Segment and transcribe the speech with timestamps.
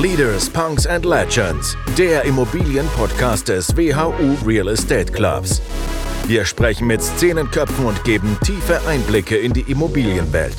[0.00, 5.60] Leaders, Punks and Legends, der Immobilienpodcast des WHU Real Estate Clubs.
[6.26, 10.56] Wir sprechen mit Szenenköpfen und geben tiefe Einblicke in die Immobilienwelt.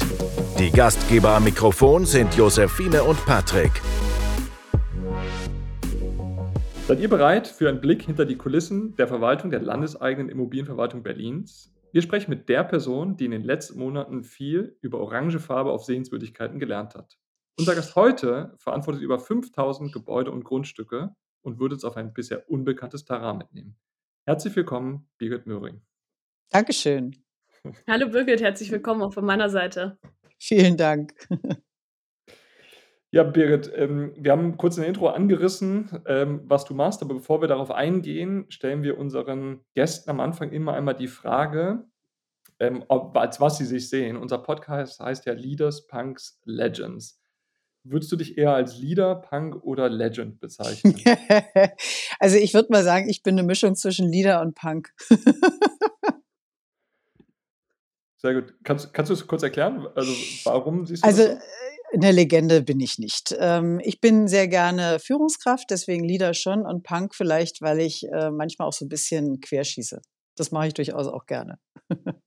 [0.59, 3.71] Die Gastgeber am Mikrofon sind Josephine und Patrick.
[6.87, 11.73] Seid ihr bereit für einen Blick hinter die Kulissen der Verwaltung der landeseigenen Immobilienverwaltung Berlins?
[11.91, 15.83] Wir sprechen mit der Person, die in den letzten Monaten viel über orange Farbe auf
[15.83, 17.17] Sehenswürdigkeiten gelernt hat.
[17.59, 22.49] Unser Gast heute verantwortet über 5000 Gebäude und Grundstücke und würde uns auf ein bisher
[22.49, 23.77] unbekanntes Terrain mitnehmen.
[24.25, 25.81] Herzlich willkommen, Birgit Möhring.
[26.49, 27.15] Dankeschön.
[27.87, 29.99] Hallo Birgit, herzlich willkommen auch von meiner Seite.
[30.39, 31.13] Vielen Dank.
[33.13, 37.15] Ja, Birgit, ähm, wir haben kurz in der Intro angerissen, ähm, was du machst, aber
[37.15, 41.83] bevor wir darauf eingehen, stellen wir unseren Gästen am Anfang immer einmal die Frage,
[42.59, 44.15] ähm, ob, als was sie sich sehen.
[44.15, 47.20] Unser Podcast heißt ja Leaders, Punks, Legends.
[47.83, 50.95] Würdest du dich eher als Leader, Punk oder Legend bezeichnen?
[52.19, 54.93] also ich würde mal sagen, ich bin eine Mischung zwischen Leader und Punk.
[58.17, 58.53] Sehr gut.
[58.63, 59.87] Kannst, kannst du es kurz erklären?
[59.95, 60.11] Also
[60.43, 61.37] warum siehst du also, das?
[61.37, 61.39] Äh,
[61.93, 63.35] eine Legende bin ich nicht.
[63.39, 68.29] Ähm, ich bin sehr gerne Führungskraft, deswegen Leader schon und Punk vielleicht, weil ich äh,
[68.29, 70.01] manchmal auch so ein bisschen querschieße.
[70.37, 71.57] Das mache ich durchaus auch gerne.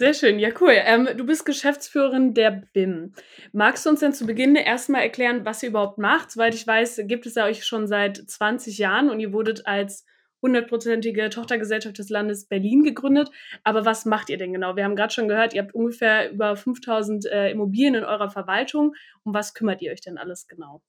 [0.00, 0.74] Sehr schön, ja cool.
[0.74, 3.14] Ähm, du bist Geschäftsführerin der BIM.
[3.50, 6.30] Magst du uns denn zu Beginn erstmal erklären, was ihr überhaupt macht?
[6.30, 10.06] Soweit ich weiß, gibt es ja euch schon seit 20 Jahren und ihr wurdet als
[10.40, 13.30] hundertprozentige Tochtergesellschaft des Landes Berlin gegründet.
[13.64, 14.76] Aber was macht ihr denn genau?
[14.76, 18.94] Wir haben gerade schon gehört, ihr habt ungefähr über 5000 äh, Immobilien in eurer Verwaltung.
[19.24, 20.80] Um was kümmert ihr euch denn alles genau?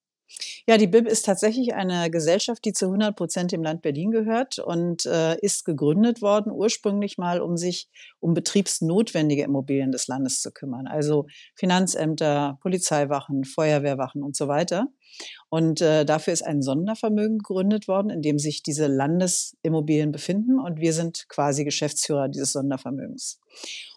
[0.68, 4.60] Ja, die BIB ist tatsächlich eine Gesellschaft, die zu 100 Prozent dem Land Berlin gehört
[4.60, 10.52] und äh, ist gegründet worden ursprünglich mal, um sich um betriebsnotwendige Immobilien des Landes zu
[10.52, 10.88] kümmern.
[10.88, 14.88] Also Finanzämter, Polizeiwachen, Feuerwehrwachen und so weiter.
[15.50, 20.60] Und äh, dafür ist ein Sondervermögen gegründet worden, in dem sich diese Landesimmobilien befinden.
[20.60, 23.40] Und wir sind quasi Geschäftsführer dieses Sondervermögens.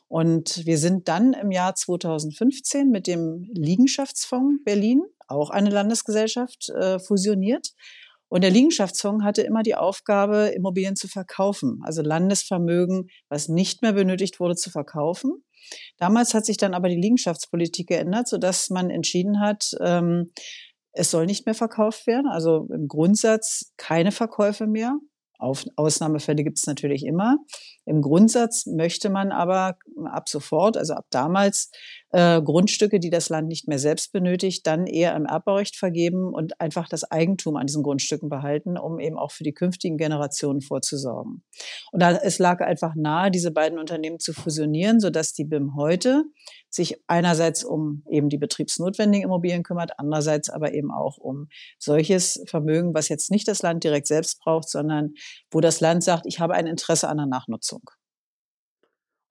[0.08, 6.98] Und wir sind dann im Jahr 2015 mit dem Liegenschaftsfonds Berlin auch eine Landesgesellschaft, äh,
[6.98, 7.68] fusioniert.
[8.28, 13.92] Und der Liegenschaftsfonds hatte immer die Aufgabe, Immobilien zu verkaufen, also Landesvermögen, was nicht mehr
[13.92, 15.44] benötigt wurde, zu verkaufen.
[15.98, 20.32] Damals hat sich dann aber die Liegenschaftspolitik geändert, sodass man entschieden hat, ähm,
[20.92, 24.98] es soll nicht mehr verkauft werden, also im Grundsatz keine Verkäufe mehr.
[25.38, 27.36] Auf, Ausnahmefälle gibt es natürlich immer.
[27.84, 31.70] Im Grundsatz möchte man aber ab sofort, also ab damals,
[32.12, 36.60] äh, Grundstücke, die das Land nicht mehr selbst benötigt, dann eher im Erbbaurecht vergeben und
[36.60, 41.42] einfach das Eigentum an diesen Grundstücken behalten, um eben auch für die künftigen Generationen vorzusorgen.
[41.90, 46.24] Und da, es lag einfach nahe, diese beiden Unternehmen zu fusionieren, sodass die BIM heute
[46.68, 51.48] sich einerseits um eben die betriebsnotwendigen Immobilien kümmert, andererseits aber eben auch um
[51.78, 55.14] solches Vermögen, was jetzt nicht das Land direkt selbst braucht, sondern
[55.50, 57.82] wo das Land sagt, ich habe ein Interesse an der Nachnutzung.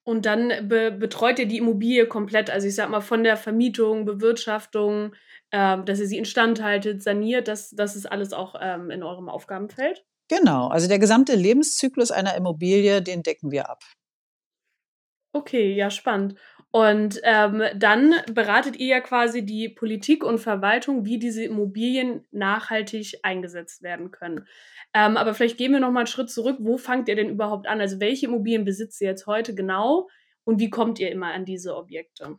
[0.03, 4.05] Und dann be betreut ihr die Immobilie komplett, also ich sag mal von der Vermietung,
[4.05, 5.13] Bewirtschaftung,
[5.51, 9.29] äh, dass ihr sie instand haltet, saniert, das, das ist alles auch ähm, in eurem
[9.29, 10.03] Aufgabenfeld?
[10.27, 13.83] Genau, also der gesamte Lebenszyklus einer Immobilie, den decken wir ab.
[15.33, 16.35] Okay, ja, spannend.
[16.71, 23.19] Und ähm, dann beratet ihr ja quasi die Politik und Verwaltung, wie diese Immobilien nachhaltig
[23.23, 24.47] eingesetzt werden können.
[24.93, 26.57] Ähm, aber vielleicht gehen wir noch mal einen Schritt zurück.
[26.59, 27.81] Wo fangt ihr denn überhaupt an?
[27.81, 30.07] Also welche Immobilien besitzt ihr jetzt heute genau
[30.45, 32.37] und wie kommt ihr immer an diese Objekte?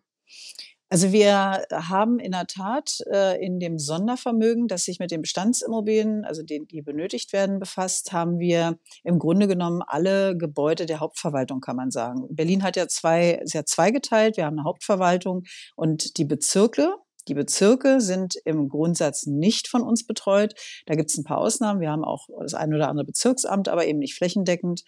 [0.93, 6.27] Also wir haben in der Tat äh, in dem Sondervermögen, das sich mit den Bestandsimmobilien,
[6.27, 11.63] also die, die benötigt werden, befasst, haben wir im Grunde genommen alle Gebäude der Hauptverwaltung,
[11.63, 12.27] kann man sagen.
[12.29, 14.37] Berlin hat ja zwei, ist ja zweigeteilt.
[14.37, 15.45] Wir haben eine Hauptverwaltung
[15.77, 16.95] und die Bezirke.
[17.27, 20.53] Die Bezirke sind im Grundsatz nicht von uns betreut.
[20.85, 21.81] Da gibt es ein paar Ausnahmen.
[21.81, 24.83] Wir haben auch das ein oder andere Bezirksamt, aber eben nicht flächendeckend.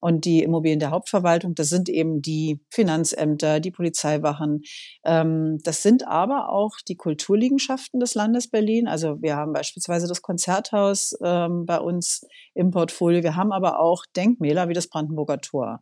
[0.00, 4.62] Und die Immobilien der Hauptverwaltung, das sind eben die Finanzämter, die Polizeiwachen.
[5.04, 8.88] Ähm, das sind aber auch die Kulturliegenschaften des Landes Berlin.
[8.88, 13.22] Also wir haben beispielsweise das Konzerthaus ähm, bei uns im Portfolio.
[13.22, 15.80] Wir haben aber auch Denkmäler wie das Brandenburger Tor.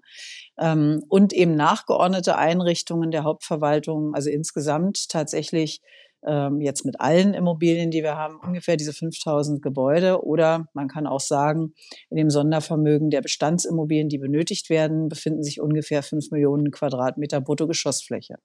[0.59, 4.15] Ähm, und eben nachgeordnete Einrichtungen der Hauptverwaltung.
[4.15, 5.81] Also insgesamt tatsächlich
[6.27, 10.25] ähm, jetzt mit allen Immobilien, die wir haben, ungefähr diese 5000 Gebäude.
[10.25, 11.75] Oder man kann auch sagen,
[12.11, 18.37] in dem Sondervermögen der Bestandsimmobilien, die benötigt werden, befinden sich ungefähr 5 Millionen Quadratmeter Bruttogeschossfläche.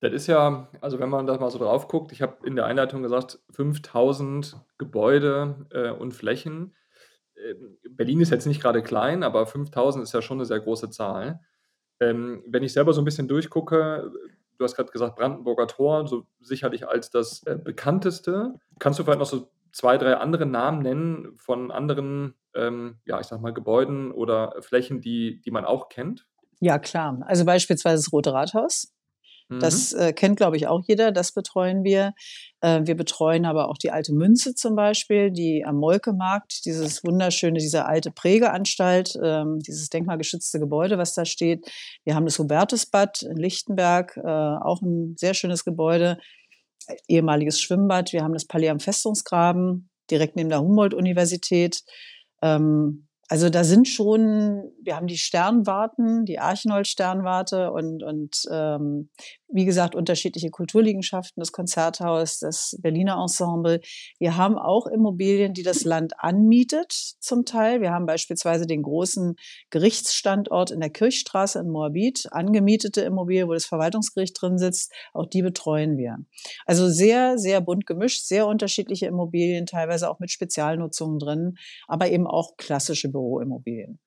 [0.00, 2.64] Das ist ja, also wenn man da mal so drauf guckt, ich habe in der
[2.64, 6.74] Einleitung gesagt, 5000 Gebäude äh, und Flächen.
[7.34, 7.54] Äh,
[7.90, 11.40] Berlin ist jetzt nicht gerade klein, aber 5000 ist ja schon eine sehr große Zahl.
[12.00, 14.10] Ähm, wenn ich selber so ein bisschen durchgucke,
[14.60, 18.54] du hast gerade gesagt, Brandenburger Tor, so sicherlich als das äh, bekannteste.
[18.78, 23.26] Kannst du vielleicht noch so zwei, drei andere Namen nennen von anderen, ähm, ja, ich
[23.26, 26.26] sag mal, Gebäuden oder Flächen, die, die man auch kennt?
[26.60, 27.22] Ja, klar.
[27.26, 28.92] Also beispielsweise das Rote Rathaus.
[29.58, 30.00] Das mhm.
[30.00, 31.10] äh, kennt, glaube ich, auch jeder.
[31.10, 32.14] Das betreuen wir.
[32.60, 37.58] Äh, wir betreuen aber auch die alte Münze zum Beispiel, die am Molkemarkt, dieses wunderschöne,
[37.58, 41.68] diese alte Prägeanstalt, ähm, dieses denkmalgeschützte Gebäude, was da steht.
[42.04, 46.18] Wir haben das Hubertusbad in Lichtenberg, äh, auch ein sehr schönes Gebäude,
[47.08, 48.12] ehemaliges Schwimmbad.
[48.12, 51.82] Wir haben das Palais am Festungsgraben, direkt neben der Humboldt-Universität.
[52.42, 59.08] Ähm, also da sind schon, wir haben die Sternwarten, die Archinold-Sternwarte und, und ähm,
[59.52, 63.80] wie gesagt, unterschiedliche Kulturliegenschaften, das Konzerthaus, das Berliner Ensemble.
[64.18, 67.80] Wir haben auch Immobilien, die das Land anmietet zum Teil.
[67.80, 69.36] Wir haben beispielsweise den großen
[69.70, 74.92] Gerichtsstandort in der Kirchstraße in Moabit, angemietete Immobilie, wo das Verwaltungsgericht drin sitzt.
[75.12, 76.18] Auch die betreuen wir.
[76.66, 81.56] Also sehr, sehr bunt gemischt, sehr unterschiedliche Immobilien, teilweise auch mit Spezialnutzungen drin,
[81.88, 83.98] aber eben auch klassische Büroimmobilien.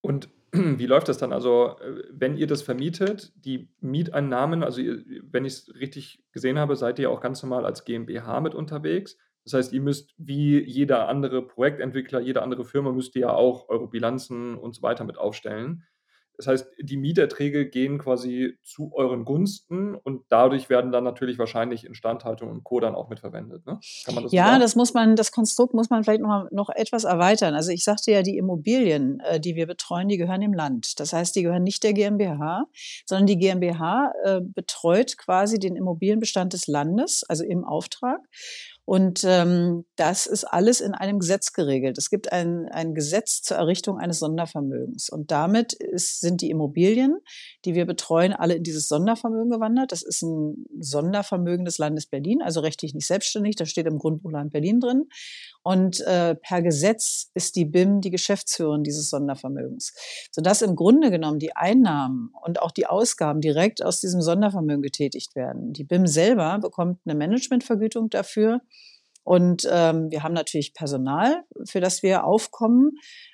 [0.00, 1.32] Und wie läuft das dann?
[1.32, 6.58] Also, äh, wenn ihr das vermietet, die Mieteinnahmen, also ihr, wenn ich es richtig gesehen
[6.58, 9.16] habe, seid ihr auch ganz normal als GmbH mit unterwegs.
[9.44, 13.68] Das heißt, ihr müsst wie jeder andere Projektentwickler, jede andere Firma müsst ihr ja auch
[13.68, 15.84] eure Bilanzen und so weiter mit aufstellen.
[16.40, 21.84] Das heißt, die Mieterträge gehen quasi zu euren Gunsten und dadurch werden dann natürlich wahrscheinlich
[21.84, 22.80] Instandhaltung und Co.
[22.80, 23.66] dann auch mitverwendet.
[23.66, 23.78] Ne?
[24.06, 26.70] Kann man das ja, so das muss man, das Konstrukt muss man vielleicht noch, noch
[26.70, 27.54] etwas erweitern.
[27.54, 30.98] Also ich sagte ja, die Immobilien, äh, die wir betreuen, die gehören dem Land.
[30.98, 32.64] Das heißt, die gehören nicht der GmbH,
[33.04, 38.20] sondern die GmbH äh, betreut quasi den Immobilienbestand des Landes, also im Auftrag.
[38.90, 41.96] Und ähm, das ist alles in einem Gesetz geregelt.
[41.96, 45.10] Es gibt ein, ein Gesetz zur Errichtung eines Sondervermögens.
[45.10, 47.20] Und damit ist, sind die Immobilien,
[47.64, 49.92] die wir betreuen, alle in dieses Sondervermögen gewandert.
[49.92, 53.54] Das ist ein Sondervermögen des Landes Berlin, also rechtlich nicht selbstständig.
[53.54, 55.04] Das steht im Grundbuch Land Berlin drin.
[55.62, 59.92] Und äh, per Gesetz ist die BIM die Geschäftsführerin dieses Sondervermögens,
[60.30, 65.36] sodass im Grunde genommen die Einnahmen und auch die Ausgaben direkt aus diesem Sondervermögen getätigt
[65.36, 65.72] werden.
[65.72, 68.60] Die BIM selber bekommt eine Managementvergütung dafür.
[69.22, 72.92] Und ähm, wir haben natürlich Personal, für das wir aufkommen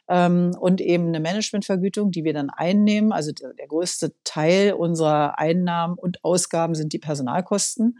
[0.08, 3.12] ähm, und eben eine Managementvergütung, die wir dann einnehmen.
[3.12, 7.99] Also der, der größte Teil unserer Einnahmen und Ausgaben sind die Personalkosten.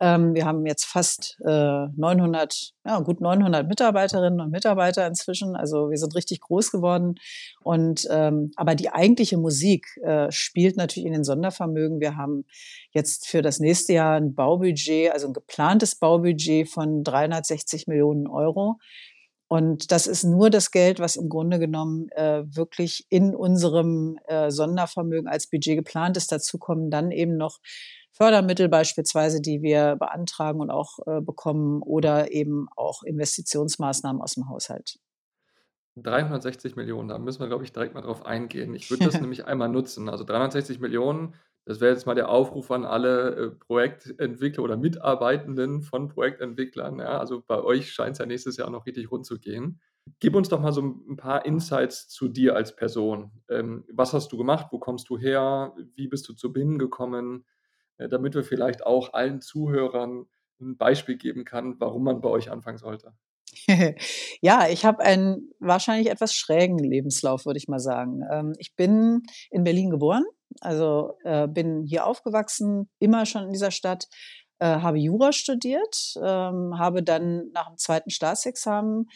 [0.00, 5.56] Ähm, wir haben jetzt fast äh, 900, ja, gut 900 Mitarbeiterinnen und Mitarbeiter inzwischen.
[5.56, 7.16] Also wir sind richtig groß geworden.
[7.60, 12.00] Und ähm, aber die eigentliche Musik äh, spielt natürlich in den Sondervermögen.
[12.00, 12.44] Wir haben
[12.92, 18.78] jetzt für das nächste Jahr ein Baubudget, also ein geplantes Baubudget von 360 Millionen Euro.
[19.50, 24.50] Und das ist nur das Geld, was im Grunde genommen äh, wirklich in unserem äh,
[24.50, 26.30] Sondervermögen als Budget geplant ist.
[26.30, 27.58] Dazu kommen dann eben noch
[28.18, 34.48] Fördermittel beispielsweise, die wir beantragen und auch äh, bekommen oder eben auch Investitionsmaßnahmen aus dem
[34.48, 34.98] Haushalt.
[36.02, 38.74] 360 Millionen, da müssen wir, glaube ich, direkt mal drauf eingehen.
[38.74, 40.08] Ich würde das nämlich einmal nutzen.
[40.08, 41.34] Also 360 Millionen,
[41.64, 46.98] das wäre jetzt mal der Aufruf an alle äh, Projektentwickler oder Mitarbeitenden von Projektentwicklern.
[46.98, 49.80] Ja, also bei euch scheint es ja nächstes Jahr noch richtig rund zu gehen.
[50.18, 53.30] Gib uns doch mal so ein paar Insights zu dir als Person.
[53.48, 54.68] Ähm, was hast du gemacht?
[54.72, 55.74] Wo kommst du her?
[55.94, 57.44] Wie bist du zu BIN gekommen?
[57.98, 60.26] Äh, damit wir vielleicht auch allen Zuhörern
[60.60, 63.12] ein Beispiel geben kann, warum man bei euch anfangen sollte.
[64.40, 68.22] ja, ich habe einen wahrscheinlich etwas schrägen Lebenslauf, würde ich mal sagen.
[68.30, 70.24] Ähm, ich bin in Berlin geboren,
[70.60, 74.06] also äh, bin hier aufgewachsen, immer schon in dieser Stadt,
[74.58, 79.06] äh, habe Jura studiert, ähm, habe dann nach dem zweiten Staatsexamen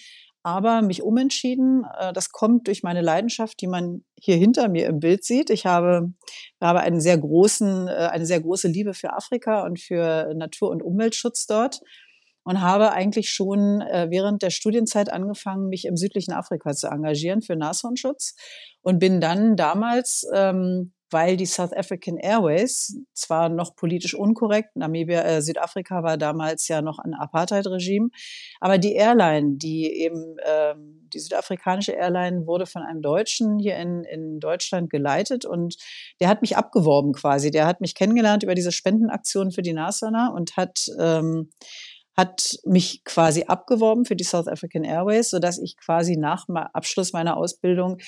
[0.42, 1.84] aber mich umentschieden.
[1.98, 5.50] Äh, das kommt durch meine Leidenschaft, die man hier hinter mir im Bild sieht.
[5.50, 6.12] Ich habe,
[6.60, 10.82] habe einen sehr großen, äh, eine sehr große Liebe für Afrika und für Natur- und
[10.82, 11.80] Umweltschutz dort
[12.44, 17.42] und habe eigentlich schon äh, während der Studienzeit angefangen, mich im südlichen Afrika zu engagieren
[17.42, 18.34] für Nashornschutz
[18.82, 25.22] und bin dann damals ähm, weil die South African Airways zwar noch politisch unkorrekt, Namibia,
[25.22, 28.10] äh, Südafrika war damals ja noch ein Apartheid-Regime,
[28.60, 34.04] aber die Airline, die eben, ähm, die südafrikanische Airline wurde von einem Deutschen hier in,
[34.04, 35.76] in Deutschland geleitet und
[36.20, 37.50] der hat mich abgeworben quasi.
[37.50, 41.50] Der hat mich kennengelernt über diese Spendenaktion für die Nashörner und hat ähm,
[42.16, 47.38] hat mich quasi abgeworben für die South African Airways, sodass ich quasi nach Abschluss meiner
[47.38, 47.98] Ausbildung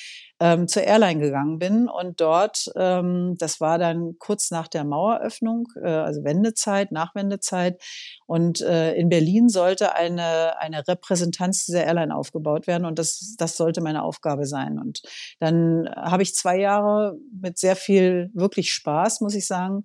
[0.41, 1.89] ähm, zur Airline gegangen bin.
[1.89, 7.83] Und dort, ähm, das war dann kurz nach der Maueröffnung, äh, also Wendezeit, Nachwendezeit.
[8.27, 12.85] Und äh, in Berlin sollte eine, eine Repräsentanz dieser Airline aufgebaut werden.
[12.85, 14.79] Und das, das sollte meine Aufgabe sein.
[14.79, 15.01] Und
[15.41, 19.85] dann habe ich zwei Jahre mit sehr viel wirklich Spaß, muss ich sagen,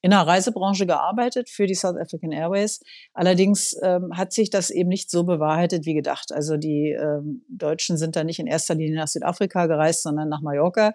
[0.00, 2.80] in der Reisebranche gearbeitet für die South African Airways.
[3.14, 6.32] Allerdings ähm, hat sich das eben nicht so bewahrheitet wie gedacht.
[6.32, 10.40] Also die ähm, Deutschen sind da nicht in erster Linie nach Südafrika gereist, sondern nach
[10.40, 10.92] Mallorca,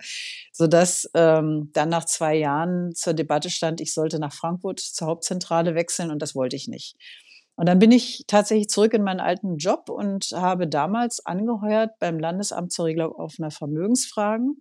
[0.52, 5.76] sodass ähm, dann nach zwei Jahren zur Debatte stand, ich sollte nach Frankfurt zur Hauptzentrale
[5.76, 6.96] wechseln und das wollte ich nicht.
[7.56, 12.20] Und dann bin ich tatsächlich zurück in meinen alten Job und habe damals angeheuert beim
[12.20, 14.60] Landesamt zur Regelung offener Vermögensfragen.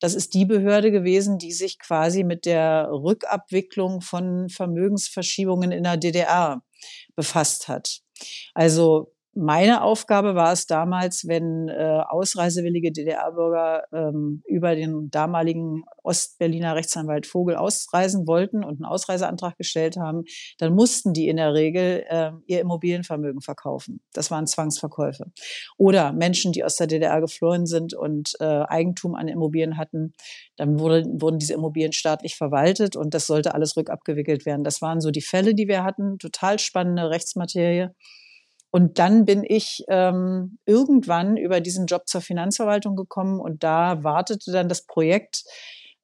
[0.00, 5.96] Das ist die Behörde gewesen, die sich quasi mit der Rückabwicklung von Vermögensverschiebungen in der
[5.96, 6.62] DDR
[7.14, 8.00] befasst hat.
[8.54, 16.76] Also meine Aufgabe war es damals, wenn äh, ausreisewillige DDR-Bürger ähm, über den damaligen Ostberliner
[16.76, 20.24] Rechtsanwalt Vogel ausreisen wollten und einen Ausreiseantrag gestellt haben,
[20.58, 24.00] dann mussten die in der Regel äh, ihr Immobilienvermögen verkaufen.
[24.12, 25.32] Das waren Zwangsverkäufe.
[25.78, 30.12] Oder Menschen, die aus der DDR geflohen sind und äh, Eigentum an Immobilien hatten,
[30.56, 34.62] dann wurde, wurden diese Immobilien staatlich verwaltet und das sollte alles rückabgewickelt werden.
[34.62, 36.18] Das waren so die Fälle, die wir hatten.
[36.18, 37.90] Total spannende Rechtsmaterie.
[38.72, 44.50] Und dann bin ich ähm, irgendwann über diesen Job zur Finanzverwaltung gekommen und da wartete
[44.50, 45.44] dann das Projekt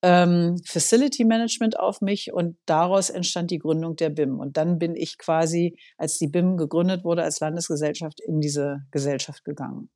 [0.03, 4.39] ähm, Facility Management auf mich und daraus entstand die Gründung der BIM.
[4.39, 9.45] Und dann bin ich quasi, als die BIM gegründet wurde, als Landesgesellschaft in diese Gesellschaft
[9.45, 9.89] gegangen.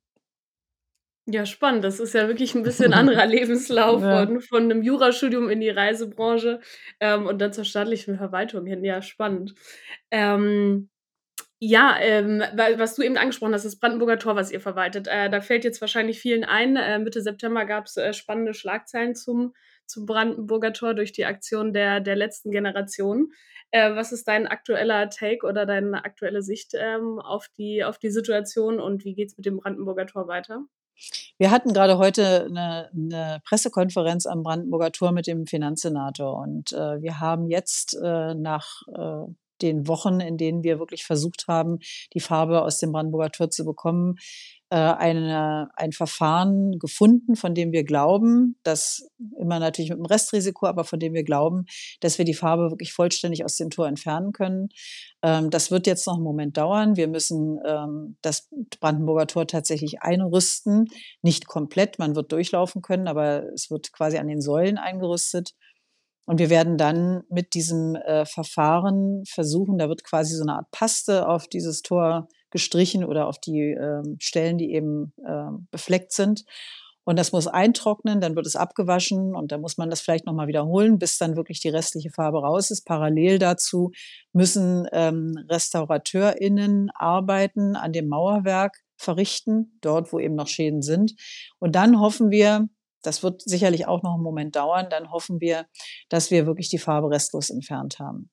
[1.25, 1.85] Ja, spannend.
[1.85, 4.25] Das ist ja wirklich ein bisschen anderer Lebenslauf Ja.
[4.25, 6.59] von, von einem Jurastudium in die Reisebranche
[6.99, 8.83] ähm, und dann zur staatlichen Verwaltung hin.
[8.83, 9.55] Ja, spannend.
[10.11, 10.89] Ähm,
[11.65, 12.43] ja, ähm,
[12.77, 15.07] was du eben angesprochen hast, das Brandenburger Tor, was ihr verwaltet.
[15.07, 16.75] Äh, da fällt jetzt wahrscheinlich vielen ein.
[16.75, 19.53] Äh, Mitte September gab es äh, spannende Schlagzeilen zum,
[19.85, 23.31] zum Brandenburger Tor durch die Aktion der, der letzten Generation.
[23.71, 28.11] Äh, was ist dein aktueller Take oder deine aktuelle Sicht ähm, auf, die, auf die
[28.11, 30.65] Situation und wie geht es mit dem Brandenburger Tor weiter?
[31.37, 37.01] Wir hatten gerade heute eine, eine Pressekonferenz am Brandenburger Tor mit dem Finanzsenator und äh,
[37.01, 41.79] wir haben jetzt äh, nach äh, den Wochen, in denen wir wirklich versucht haben,
[42.13, 44.17] die Farbe aus dem Brandenburger Tor zu bekommen,
[44.73, 49.07] äh, eine, ein Verfahren gefunden, von dem wir glauben, dass
[49.39, 51.65] immer natürlich mit einem Restrisiko, aber von dem wir glauben,
[51.99, 54.69] dass wir die Farbe wirklich vollständig aus dem Tor entfernen können.
[55.21, 56.95] Ähm, das wird jetzt noch einen Moment dauern.
[56.95, 60.87] Wir müssen ähm, das Brandenburger Tor tatsächlich einrüsten,
[61.21, 61.99] nicht komplett.
[61.99, 65.53] Man wird durchlaufen können, aber es wird quasi an den Säulen eingerüstet.
[66.25, 70.71] Und wir werden dann mit diesem äh, Verfahren versuchen, da wird quasi so eine Art
[70.71, 76.45] Paste auf dieses Tor gestrichen oder auf die ähm, Stellen, die eben äh, befleckt sind.
[77.05, 80.47] Und das muss eintrocknen, dann wird es abgewaschen und dann muss man das vielleicht nochmal
[80.47, 82.85] wiederholen, bis dann wirklich die restliche Farbe raus ist.
[82.85, 83.91] Parallel dazu
[84.31, 91.15] müssen ähm, RestaurateurInnen arbeiten, an dem Mauerwerk verrichten, dort, wo eben noch Schäden sind.
[91.59, 92.69] Und dann hoffen wir,
[93.03, 94.87] das wird sicherlich auch noch einen Moment dauern.
[94.89, 95.65] Dann hoffen wir,
[96.09, 98.29] dass wir wirklich die Farbe restlos entfernt haben.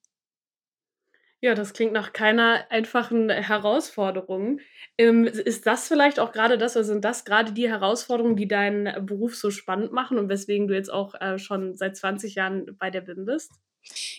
[1.43, 4.59] Ja, das klingt nach keiner einfachen Herausforderung.
[4.99, 9.07] Ähm, ist das vielleicht auch gerade das oder sind das gerade die Herausforderungen, die deinen
[9.07, 12.91] Beruf so spannend machen und weswegen du jetzt auch äh, schon seit 20 Jahren bei
[12.91, 13.53] der BIM bist?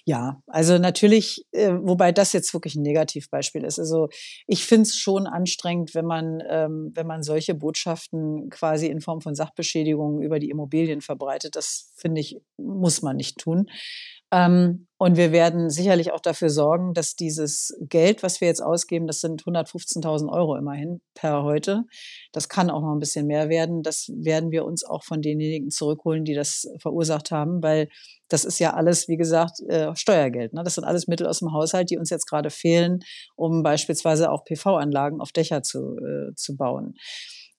[0.05, 3.79] Ja, also natürlich, äh, wobei das jetzt wirklich ein Negativbeispiel ist.
[3.79, 4.09] Also
[4.47, 9.21] ich finde es schon anstrengend, wenn man, ähm, wenn man solche Botschaften quasi in Form
[9.21, 11.57] von Sachbeschädigungen über die Immobilien verbreitet.
[11.57, 13.67] Das finde ich, muss man nicht tun.
[14.33, 19.07] Ähm, und wir werden sicherlich auch dafür sorgen, dass dieses Geld, was wir jetzt ausgeben,
[19.07, 21.85] das sind 115.000 Euro immerhin per heute.
[22.33, 23.83] Das kann auch noch ein bisschen mehr werden.
[23.83, 27.89] Das werden wir uns auch von denjenigen zurückholen, die das verursacht haben, weil
[28.29, 30.55] das ist ja alles, wie gesagt, äh, Steuergeld.
[30.55, 30.63] Ne?
[30.63, 33.01] Das sind alles Mittel aus dem Haushalt, die uns jetzt gerade fehlen,
[33.35, 36.95] um beispielsweise auch PV-Anlagen auf Dächer zu, äh, zu bauen.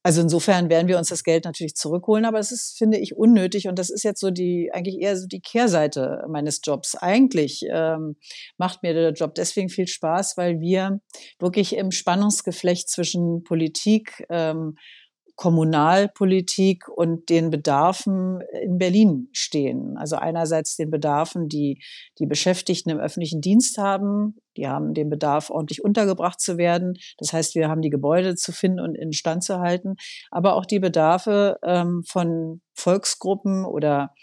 [0.06, 3.70] Also insofern werden wir uns das Geld natürlich zurückholen, aber es ist, finde ich, unnötig
[3.70, 6.96] und das ist jetzt so die, eigentlich eher so die Kehrseite meines Jobs.
[6.96, 8.18] Eigentlich ähm,
[8.58, 11.00] macht mir der Job deswegen viel Spaß, weil wir
[11.40, 14.76] wirklich im Spannungsgeflecht zwischen Politik, ähm,
[15.36, 19.98] Kommunalpolitik und den Bedarfen in Berlin stehen.
[19.98, 21.82] Also einerseits den Bedarfen, die
[22.20, 24.36] die Beschäftigten im öffentlichen Dienst haben.
[24.58, 26.94] Die haben den Bedarf, ordentlich untergebracht zu werden.
[27.18, 29.96] Das heißt, wir haben die Gebäude zu finden und instand zu halten,
[30.30, 34.14] aber auch die Bedarfe ähm, von Volksgruppen oder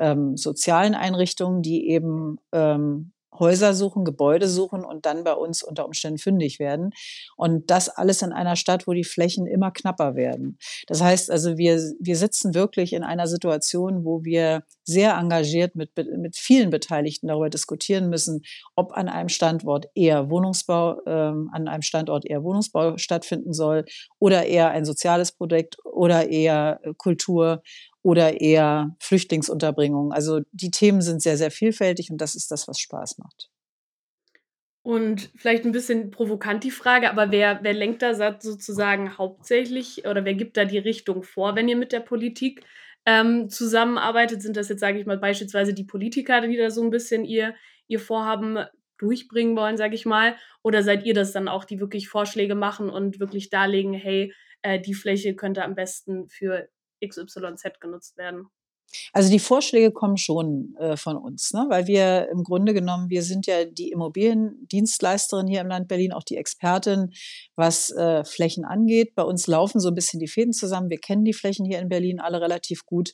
[0.00, 5.86] ähm, sozialen Einrichtungen, die eben ähm, Häuser suchen, Gebäude suchen und dann bei uns unter
[5.86, 6.90] Umständen fündig werden.
[7.36, 10.58] Und das alles in einer Stadt, wo die Flächen immer knapper werden.
[10.86, 15.90] Das heißt also, wir, wir sitzen wirklich in einer Situation, wo wir sehr engagiert mit,
[15.96, 18.42] mit vielen Beteiligten darüber diskutieren müssen,
[18.76, 23.84] ob an einem Standort eher Wohnungsbau, ähm, an einem Standort eher Wohnungsbau stattfinden soll
[24.18, 27.62] oder eher ein soziales Projekt oder eher Kultur
[28.06, 30.12] oder eher Flüchtlingsunterbringung.
[30.12, 33.50] Also die Themen sind sehr, sehr vielfältig und das ist das, was Spaß macht.
[34.82, 40.24] Und vielleicht ein bisschen provokant die Frage, aber wer, wer lenkt da sozusagen hauptsächlich oder
[40.24, 42.62] wer gibt da die Richtung vor, wenn ihr mit der Politik
[43.06, 44.40] ähm, zusammenarbeitet?
[44.40, 47.56] Sind das jetzt, sage ich mal, beispielsweise die Politiker, die da so ein bisschen ihr,
[47.88, 48.64] ihr Vorhaben
[48.98, 50.36] durchbringen wollen, sage ich mal?
[50.62, 54.32] Oder seid ihr das dann auch, die wirklich Vorschläge machen und wirklich darlegen, hey,
[54.62, 56.68] äh, die Fläche könnte am besten für
[57.04, 58.48] XYZ genutzt werden?
[59.12, 61.66] Also die Vorschläge kommen schon äh, von uns, ne?
[61.68, 66.22] weil wir im Grunde genommen, wir sind ja die Immobiliendienstleisterin hier im Land Berlin, auch
[66.22, 67.10] die Expertin,
[67.56, 69.14] was äh, Flächen angeht.
[69.14, 70.90] Bei uns laufen so ein bisschen die Fäden zusammen.
[70.90, 73.12] Wir kennen die Flächen hier in Berlin alle relativ gut.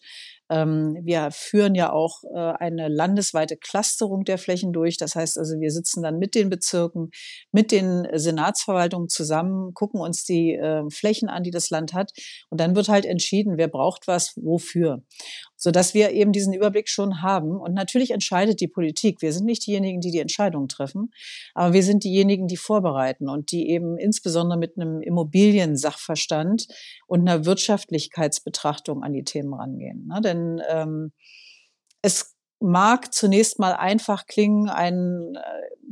[0.52, 4.98] Ähm, wir führen ja auch äh, eine landesweite Clusterung der Flächen durch.
[4.98, 7.10] Das heißt also, wir sitzen dann mit den Bezirken,
[7.52, 12.12] mit den Senatsverwaltungen zusammen, gucken uns die äh, Flächen an, die das Land hat.
[12.50, 15.02] Und dann wird halt entschieden, wer braucht was, wofür
[15.62, 17.60] sodass wir eben diesen Überblick schon haben.
[17.60, 19.22] Und natürlich entscheidet die Politik.
[19.22, 21.12] Wir sind nicht diejenigen, die die Entscheidungen treffen,
[21.54, 26.66] aber wir sind diejenigen, die vorbereiten und die eben insbesondere mit einem Immobiliensachverstand
[27.06, 30.08] und einer Wirtschaftlichkeitsbetrachtung an die Themen rangehen.
[30.08, 30.20] Ne?
[30.20, 31.12] Denn ähm,
[32.02, 32.31] es
[32.62, 35.40] mag zunächst mal einfach klingen, ein äh,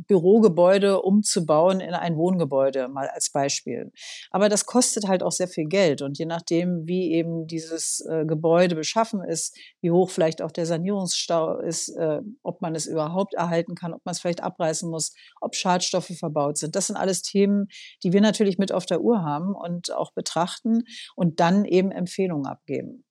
[0.06, 3.92] Bürogebäude umzubauen in ein Wohngebäude, mal als Beispiel.
[4.30, 6.02] Aber das kostet halt auch sehr viel Geld.
[6.02, 10.66] Und je nachdem, wie eben dieses äh, Gebäude beschaffen ist, wie hoch vielleicht auch der
[10.66, 15.12] Sanierungsstau ist, äh, ob man es überhaupt erhalten kann, ob man es vielleicht abreißen muss,
[15.40, 16.76] ob Schadstoffe verbaut sind.
[16.76, 17.68] Das sind alles Themen,
[18.02, 20.84] die wir natürlich mit auf der Uhr haben und auch betrachten
[21.14, 23.04] und dann eben Empfehlungen abgeben.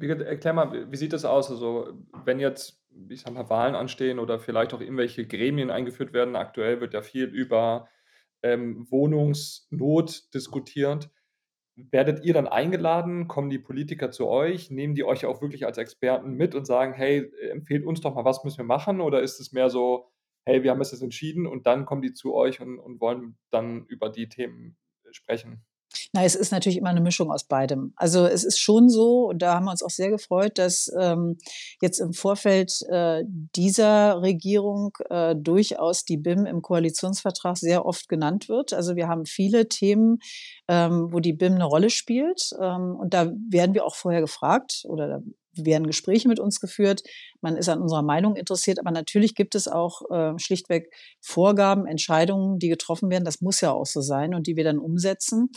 [0.00, 1.50] Erklär mal, wie sieht das aus?
[1.50, 1.92] Also,
[2.24, 6.36] wenn jetzt, ich sag mal, Wahlen anstehen oder vielleicht auch irgendwelche Gremien eingeführt werden.
[6.36, 7.88] Aktuell wird ja viel über
[8.42, 11.10] ähm, Wohnungsnot diskutiert.
[11.76, 13.28] Werdet ihr dann eingeladen?
[13.28, 14.70] Kommen die Politiker zu euch?
[14.70, 18.24] Nehmen die euch auch wirklich als Experten mit und sagen, hey, empfehlt uns doch mal,
[18.24, 19.00] was müssen wir machen?
[19.00, 20.10] Oder ist es mehr so,
[20.44, 23.38] hey, wir haben es jetzt entschieden und dann kommen die zu euch und, und wollen
[23.50, 24.76] dann über die Themen
[25.12, 25.64] sprechen?
[26.12, 27.92] Na, es ist natürlich immer eine Mischung aus beidem.
[27.94, 31.38] Also es ist schon so, und da haben wir uns auch sehr gefreut, dass ähm,
[31.80, 38.48] jetzt im Vorfeld äh, dieser Regierung äh, durchaus die BIM im Koalitionsvertrag sehr oft genannt
[38.48, 38.72] wird.
[38.72, 40.18] Also wir haben viele Themen,
[40.66, 42.50] ähm, wo die BIM eine Rolle spielt.
[42.60, 45.20] Ähm, und da werden wir auch vorher gefragt oder da
[45.54, 47.02] werden Gespräche mit uns geführt.
[47.40, 52.58] Man ist an unserer Meinung interessiert, aber natürlich gibt es auch äh, schlichtweg Vorgaben, Entscheidungen,
[52.58, 53.24] die getroffen werden.
[53.24, 55.50] Das muss ja auch so sein und die wir dann umsetzen.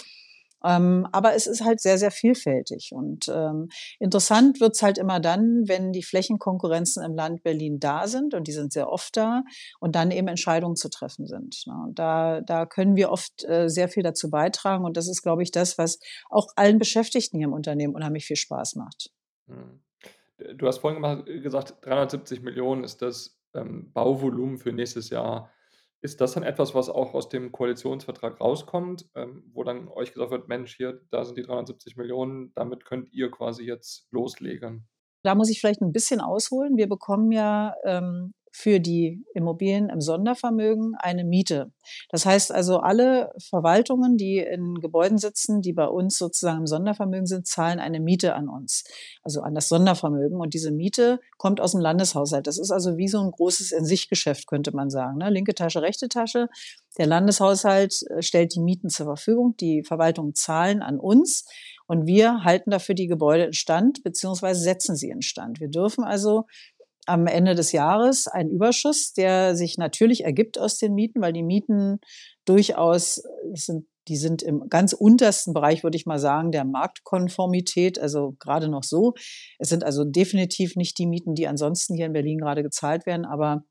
[0.64, 2.92] Ähm, aber es ist halt sehr, sehr vielfältig.
[2.94, 8.34] Und ähm, interessant wird's halt immer dann, wenn die Flächenkonkurrenzen im Land Berlin da sind,
[8.34, 9.44] und die sind sehr oft da,
[9.80, 11.64] und dann eben Entscheidungen zu treffen sind.
[11.68, 11.74] Ne?
[11.86, 14.86] Und da, da können wir oft äh, sehr viel dazu beitragen.
[14.86, 16.00] Und das ist, glaube ich, das, was
[16.30, 19.10] auch allen Beschäftigten hier im Unternehmen unheimlich viel Spaß macht.
[19.48, 19.82] Hm.
[20.58, 25.52] Du hast vorhin gesagt, 370 Millionen ist das ähm, Bauvolumen für nächstes Jahr.
[26.04, 30.32] Ist das dann etwas, was auch aus dem Koalitionsvertrag rauskommt, ähm, wo dann euch gesagt
[30.32, 34.86] wird, Mensch, hier, da sind die 370 Millionen, damit könnt ihr quasi jetzt loslegen?
[35.24, 36.76] Da muss ich vielleicht ein bisschen ausholen.
[36.76, 41.72] Wir bekommen ja ähm, für die Immobilien im Sondervermögen eine Miete.
[42.10, 47.26] Das heißt also, alle Verwaltungen, die in Gebäuden sitzen, die bei uns sozusagen im Sondervermögen
[47.26, 48.84] sind, zahlen eine Miete an uns,
[49.24, 50.40] also an das Sondervermögen.
[50.40, 52.46] Und diese Miete kommt aus dem Landeshaushalt.
[52.46, 55.18] Das ist also wie so ein großes In-sich-Geschäft, könnte man sagen.
[55.18, 55.32] Ne?
[55.32, 56.48] Linke Tasche, rechte Tasche.
[57.00, 59.56] Der Landeshaushalt äh, stellt die Mieten zur Verfügung.
[59.58, 61.46] Die Verwaltungen zahlen an uns.
[61.86, 65.60] Und wir halten dafür die Gebäude in Stand, beziehungsweise setzen sie in Stand.
[65.60, 66.46] Wir dürfen also
[67.06, 71.44] am Ende des Jahres einen Überschuss, der sich natürlich ergibt aus den Mieten, weil die
[71.44, 72.00] Mieten
[72.46, 78.36] durchaus sind, die sind im ganz untersten Bereich, würde ich mal sagen, der Marktkonformität, also
[78.40, 79.14] gerade noch so.
[79.60, 83.26] Es sind also definitiv nicht die Mieten, die ansonsten hier in Berlin gerade gezahlt werden,
[83.26, 83.64] aber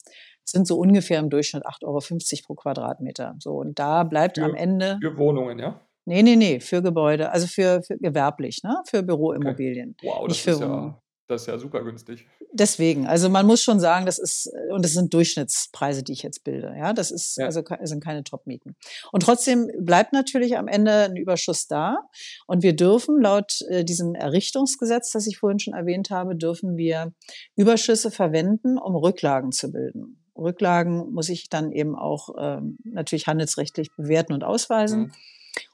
[0.44, 2.00] sind so ungefähr im Durchschnitt 8,50 Euro
[2.46, 3.36] pro Quadratmeter.
[3.38, 4.98] So, und da bleibt für, am Ende.
[5.00, 5.80] Für Wohnungen, ja?
[6.04, 8.82] Nee, nee, nee, für Gebäude, also für, für gewerblich, ne?
[8.88, 9.94] für Büroimmobilien.
[9.96, 10.08] Okay.
[10.08, 11.01] Wow, das nicht für ist ja
[11.32, 12.26] das ist ja super günstig.
[12.52, 16.44] Deswegen, also man muss schon sagen, das ist, und das sind Durchschnittspreise, die ich jetzt
[16.44, 16.74] bilde.
[16.78, 17.46] Ja, das ist, ja.
[17.46, 18.76] also sind keine Top-Mieten.
[19.10, 21.98] Und trotzdem bleibt natürlich am Ende ein Überschuss da.
[22.46, 27.12] Und wir dürfen laut äh, diesem Errichtungsgesetz, das ich vorhin schon erwähnt habe, dürfen wir
[27.56, 30.18] Überschüsse verwenden, um Rücklagen zu bilden.
[30.36, 35.00] Rücklagen muss ich dann eben auch ähm, natürlich handelsrechtlich bewerten und ausweisen.
[35.00, 35.12] Mhm.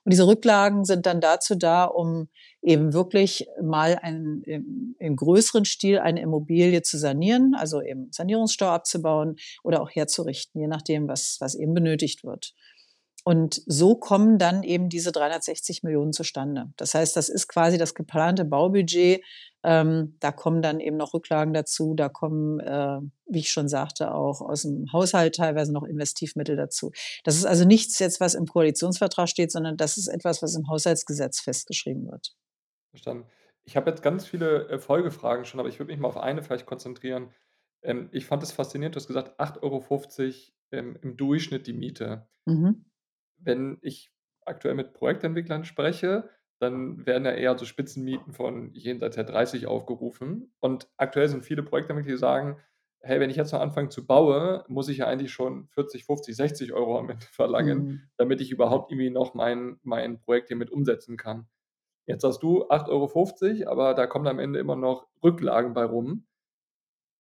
[0.04, 2.28] Und diese Rücklagen sind dann dazu da, um
[2.62, 8.66] eben wirklich mal einen, im, im größeren Stil eine Immobilie zu sanieren, also eben Sanierungsstau
[8.66, 12.54] abzubauen oder auch herzurichten, je nachdem, was, was eben benötigt wird.
[13.24, 16.72] Und so kommen dann eben diese 360 Millionen zustande.
[16.78, 19.22] Das heißt, das ist quasi das geplante Baubudget.
[19.64, 21.94] Ähm, da kommen dann eben noch Rücklagen dazu.
[21.94, 26.92] Da kommen, äh, wie ich schon sagte, auch aus dem Haushalt teilweise noch Investivmittel dazu.
[27.24, 30.68] Das ist also nichts jetzt, was im Koalitionsvertrag steht, sondern das ist etwas, was im
[30.68, 32.34] Haushaltsgesetz festgeschrieben wird.
[32.90, 33.26] Verstanden.
[33.64, 36.42] Ich habe jetzt ganz viele äh, Folgefragen schon, aber ich würde mich mal auf eine
[36.42, 37.32] vielleicht konzentrieren.
[37.82, 39.84] Ähm, ich fand es faszinierend, du hast gesagt, 8,50 Euro
[40.70, 42.28] ähm, im Durchschnitt die Miete.
[42.46, 42.84] Mhm
[43.38, 44.10] wenn ich
[44.44, 50.52] aktuell mit Projektentwicklern spreche, dann werden ja eher so Spitzenmieten von jenseits der 30 aufgerufen.
[50.60, 52.58] Und aktuell sind viele Projektentwickler, die sagen,
[53.00, 56.36] hey, wenn ich jetzt noch anfange zu bauen, muss ich ja eigentlich schon 40, 50,
[56.36, 58.00] 60 Euro am Ende verlangen, mhm.
[58.16, 61.46] damit ich überhaupt irgendwie noch mein, mein Projekt hier mit umsetzen kann.
[62.06, 66.26] Jetzt hast du 8,50 Euro, aber da kommen am Ende immer noch Rücklagen bei rum.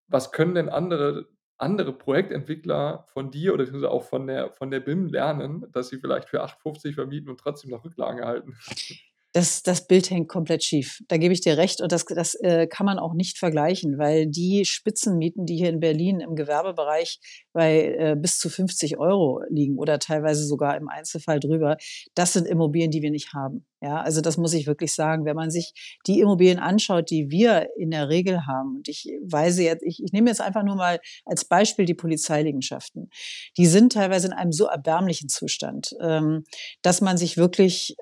[0.08, 5.08] Was können denn andere andere Projektentwickler von dir oder auch von der, von der BIM
[5.08, 8.56] lernen, dass sie vielleicht für 8,50 vermieten und trotzdem noch Rücklagen erhalten?
[9.32, 11.00] das, das Bild hängt komplett schief.
[11.08, 14.26] Da gebe ich dir recht und das, das äh, kann man auch nicht vergleichen, weil
[14.26, 17.20] die Spitzenmieten, die hier in Berlin im Gewerbebereich
[17.52, 21.76] bei äh, bis zu 50 Euro liegen oder teilweise sogar im Einzelfall drüber,
[22.14, 23.66] das sind Immobilien, die wir nicht haben.
[23.80, 25.24] Ja, also das muss ich wirklich sagen.
[25.24, 29.62] Wenn man sich die Immobilien anschaut, die wir in der Regel haben, und ich weise
[29.62, 33.10] jetzt, ich, ich nehme jetzt einfach nur mal als Beispiel die Polizeiliegenschaften,
[33.56, 36.44] die sind teilweise in einem so erbärmlichen Zustand, ähm,
[36.82, 37.94] dass man sich wirklich,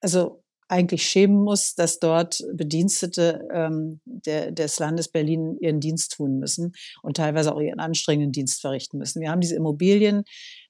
[0.00, 0.39] also
[0.70, 6.72] eigentlich schämen muss, dass dort Bedienstete ähm, der, des Landes Berlin ihren Dienst tun müssen
[7.02, 9.20] und teilweise auch ihren anstrengenden Dienst verrichten müssen.
[9.20, 10.22] Wir haben diese Immobilien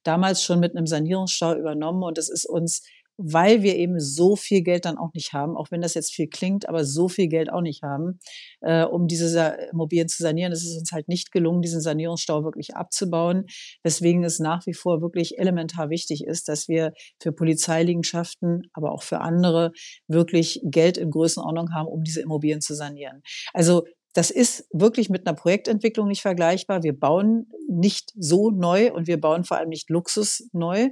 [0.02, 2.82] damals schon mit einem Sanierungsstau übernommen und es ist uns
[3.22, 6.28] weil wir eben so viel Geld dann auch nicht haben, auch wenn das jetzt viel
[6.28, 8.18] klingt, aber so viel Geld auch nicht haben,
[8.62, 10.52] äh, um diese Immobilien zu sanieren.
[10.52, 13.44] Es ist uns halt nicht gelungen, diesen Sanierungsstau wirklich abzubauen,
[13.82, 19.02] weswegen es nach wie vor wirklich elementar wichtig ist, dass wir für Polizeiliegenschaften, aber auch
[19.02, 19.72] für andere
[20.08, 23.22] wirklich Geld in Größenordnung haben, um diese Immobilien zu sanieren.
[23.52, 26.82] Also das ist wirklich mit einer Projektentwicklung nicht vergleichbar.
[26.82, 30.88] Wir bauen nicht so neu und wir bauen vor allem nicht Luxus neu,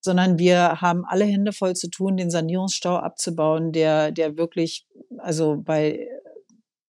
[0.00, 4.86] sondern wir haben alle Hände voll zu tun, den Sanierungsstau abzubauen, der, der wirklich,
[5.18, 6.08] also bei,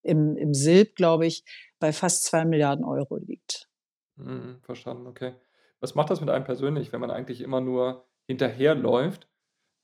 [0.02, 1.44] im, im Silb, glaube ich,
[1.80, 3.68] bei fast zwei Milliarden Euro liegt.
[4.16, 5.34] Mhm, verstanden, okay.
[5.80, 9.28] Was macht das mit einem persönlich, wenn man eigentlich immer nur hinterherläuft?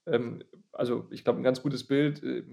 [0.05, 2.43] Ähm, also ich glaube, ein ganz gutes Bild äh,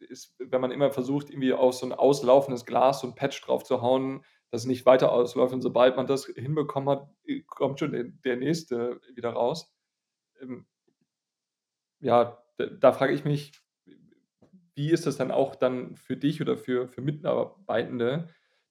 [0.00, 3.64] ist, wenn man immer versucht, irgendwie auf so ein auslaufendes Glas so ein Patch drauf
[3.64, 5.54] zu hauen, das nicht weiter ausläuft.
[5.54, 7.08] Und sobald man das hinbekommen hat,
[7.46, 9.72] kommt schon der, der nächste wieder raus
[10.40, 10.66] ähm,
[12.00, 13.52] ja, da, da frage ich mich,
[14.74, 18.28] wie ist das dann auch dann für dich oder für, für Mitarbeitende,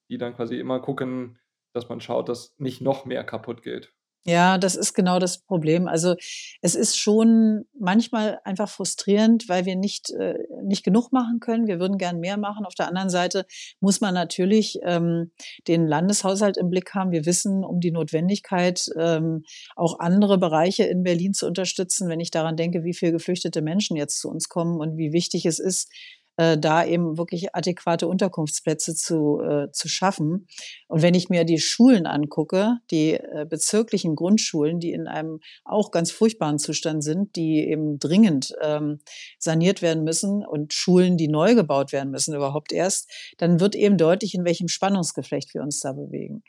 [0.10, 1.40] die dann quasi immer gucken,
[1.74, 3.94] dass man schaut, dass nicht noch mehr kaputt geht?
[4.30, 5.88] Ja, das ist genau das Problem.
[5.88, 6.16] Also
[6.62, 11.66] es ist schon manchmal einfach frustrierend, weil wir nicht, äh, nicht genug machen können.
[11.66, 12.66] Wir würden gern mehr machen.
[12.66, 13.46] Auf der anderen Seite
[13.80, 15.32] muss man natürlich ähm,
[15.70, 17.12] den Landeshaushalt im Blick haben.
[17.12, 19.46] Wir wissen um die Notwendigkeit, ähm,
[19.78, 22.10] auch andere Bereiche in Berlin zu unterstützen.
[22.10, 25.46] Wenn ich daran denke, wie viele geflüchtete Menschen jetzt zu uns kommen und wie wichtig
[25.46, 25.90] es ist,
[26.38, 30.48] äh, da eben wirklich adäquate Unterkunftsplätze zu, äh, zu schaffen.
[30.88, 35.92] Und wenn ich mir die Schulen angucke, die äh, bezirklichen Grundschulen, die in einem auch
[35.92, 39.00] ganz furchtbaren Zustand sind, die eben dringend ähm,
[39.40, 43.98] saniert werden müssen und Schulen, die neu gebaut werden müssen überhaupt erst, dann wird eben
[43.98, 46.44] deutlich, in welchem Spannungsgeflecht wir uns da bewegen.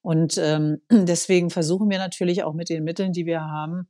[0.00, 3.88] Und ähm, deswegen versuchen wir natürlich auch mit den Mitteln, die wir haben,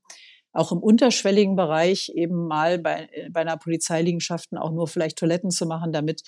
[0.55, 5.51] auch im unterschwelligen Bereich eben mal bei, äh, bei einer Polizeiliegenschaften auch nur vielleicht Toiletten
[5.51, 6.23] zu machen, damit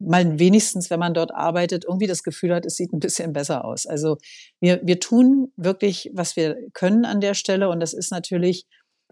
[0.00, 3.64] man wenigstens, wenn man dort arbeitet, irgendwie das Gefühl hat, es sieht ein bisschen besser
[3.64, 3.86] aus.
[3.86, 4.16] Also
[4.60, 7.68] wir, wir tun wirklich, was wir können an der Stelle.
[7.68, 8.66] Und das ist natürlich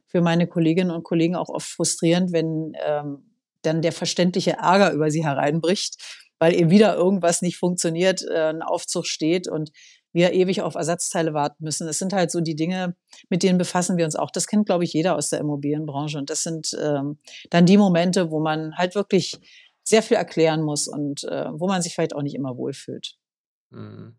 [0.06, 5.10] für meine Kolleginnen und Kollegen auch oft frustrierend, wenn ähm, dann der verständliche Ärger über
[5.10, 5.96] sie hereinbricht,
[6.38, 9.72] weil eben wieder irgendwas nicht funktioniert, äh, ein Aufzug steht und
[10.16, 11.86] wir ewig auf Ersatzteile warten müssen.
[11.86, 12.96] Das sind halt so die Dinge,
[13.28, 14.30] mit denen befassen wir uns auch.
[14.30, 16.16] Das kennt, glaube ich, jeder aus der Immobilienbranche.
[16.16, 17.18] Und das sind ähm,
[17.50, 19.38] dann die Momente, wo man halt wirklich
[19.84, 23.18] sehr viel erklären muss und äh, wo man sich vielleicht auch nicht immer wohlfühlt.
[23.70, 24.16] Mhm.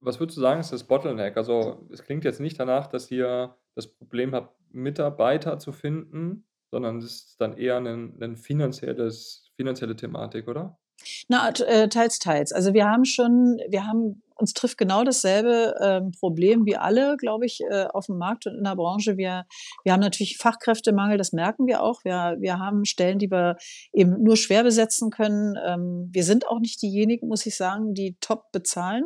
[0.00, 1.36] Was würdest du sagen, ist das Bottleneck?
[1.36, 6.98] Also es klingt jetzt nicht danach, dass ihr das Problem habt, Mitarbeiter zu finden, sondern
[6.98, 10.80] es ist dann eher ein, ein finanzielles, finanzielle Thematik, oder?
[11.28, 12.52] Na, äh, teils, teils.
[12.52, 17.46] Also wir haben schon, wir haben, uns trifft genau dasselbe ähm, Problem wie alle, glaube
[17.46, 19.16] ich, äh, auf dem Markt und in der Branche.
[19.16, 19.46] Wir,
[19.84, 22.04] wir haben natürlich Fachkräftemangel, das merken wir auch.
[22.04, 23.56] Wir, wir haben Stellen, die wir
[23.92, 25.56] eben nur schwer besetzen können.
[25.64, 29.04] Ähm, wir sind auch nicht diejenigen, muss ich sagen, die top bezahlen.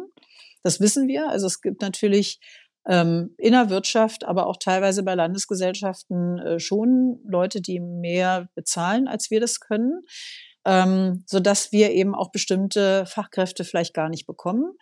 [0.63, 1.29] Das wissen wir.
[1.29, 2.41] Also es gibt natürlich
[2.89, 9.09] ähm, in der Wirtschaft, aber auch teilweise bei Landesgesellschaften äh, schon Leute, die mehr bezahlen,
[9.09, 10.03] als wir das können,
[10.65, 14.73] ähm, sodass wir eben auch bestimmte Fachkräfte vielleicht gar nicht bekommen.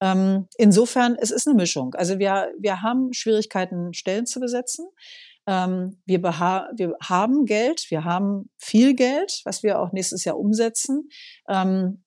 [0.00, 1.94] Ähm, insofern, es ist eine Mischung.
[1.94, 4.86] Also wir, wir haben Schwierigkeiten, Stellen zu besetzen.
[5.46, 6.38] Ähm, wir, wir
[7.08, 11.08] haben Geld, wir haben viel Geld, was wir auch nächstes Jahr umsetzen.
[11.48, 12.04] Ähm,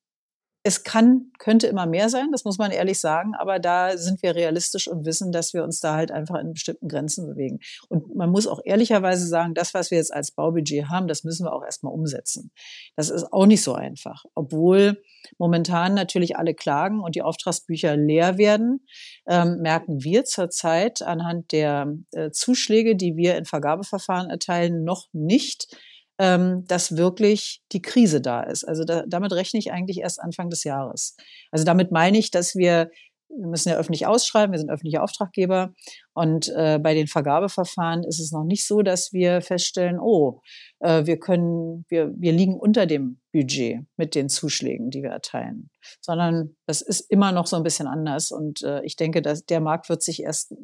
[0.64, 4.36] es kann, könnte immer mehr sein, das muss man ehrlich sagen, aber da sind wir
[4.36, 7.60] realistisch und wissen, dass wir uns da halt einfach in bestimmten Grenzen bewegen.
[7.90, 11.46] Und man muss auch ehrlicherweise sagen, das, was wir jetzt als Baubudget haben, das müssen
[11.46, 12.52] wir auch erstmal umsetzen.
[12.96, 15.02] Das ist auch nicht so einfach, obwohl
[15.40, 18.86] momentan natürlich alle klagen und die Auftragsbücher leer werden,
[19.28, 25.76] ähm, merken wir zurzeit anhand der äh, Zuschläge, die wir in Vergabeverfahren erteilen, noch nicht,
[26.22, 28.64] ähm, dass wirklich die Krise da ist.
[28.64, 31.16] Also da, damit rechne ich eigentlich erst Anfang des Jahres.
[31.50, 32.92] Also damit meine ich, dass wir
[33.38, 35.74] wir müssen ja öffentlich ausschreiben, wir sind öffentliche Auftraggeber.
[36.14, 40.42] Und äh, bei den Vergabeverfahren ist es noch nicht so, dass wir feststellen, oh,
[40.80, 45.70] äh, wir können, wir, wir liegen unter dem Budget mit den Zuschlägen, die wir erteilen.
[46.02, 48.32] Sondern das ist immer noch so ein bisschen anders.
[48.32, 50.56] Und äh, ich denke, dass der Markt wird sich erst äh,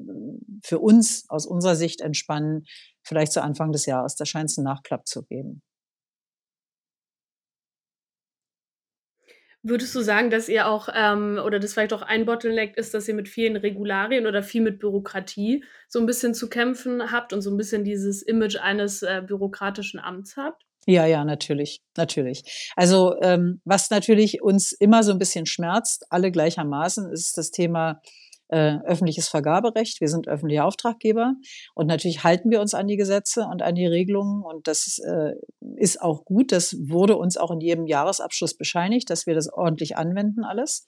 [0.64, 2.66] für uns aus unserer Sicht entspannen,
[3.04, 4.16] vielleicht zu Anfang des Jahres.
[4.16, 5.62] Da scheint es einen Nachklapp zu geben.
[9.64, 13.08] Würdest du sagen, dass ihr auch, ähm, oder das vielleicht auch ein Bottleneck ist, dass
[13.08, 17.42] ihr mit vielen Regularien oder viel mit Bürokratie so ein bisschen zu kämpfen habt und
[17.42, 20.64] so ein bisschen dieses Image eines äh, bürokratischen Amts habt?
[20.86, 22.72] Ja, ja, natürlich, natürlich.
[22.78, 28.02] Also ähm, was natürlich uns immer so ein bisschen schmerzt, alle gleichermaßen, ist das Thema
[28.50, 30.02] äh, öffentliches Vergaberecht.
[30.02, 31.36] Wir sind öffentliche Auftraggeber
[31.76, 35.34] und natürlich halten wir uns an die Gesetze und an die Regelungen und das äh,
[35.76, 36.52] ist auch gut.
[36.52, 40.86] Das wurde uns auch in jedem Jahresabschluss bescheinigt, dass wir das ordentlich anwenden alles.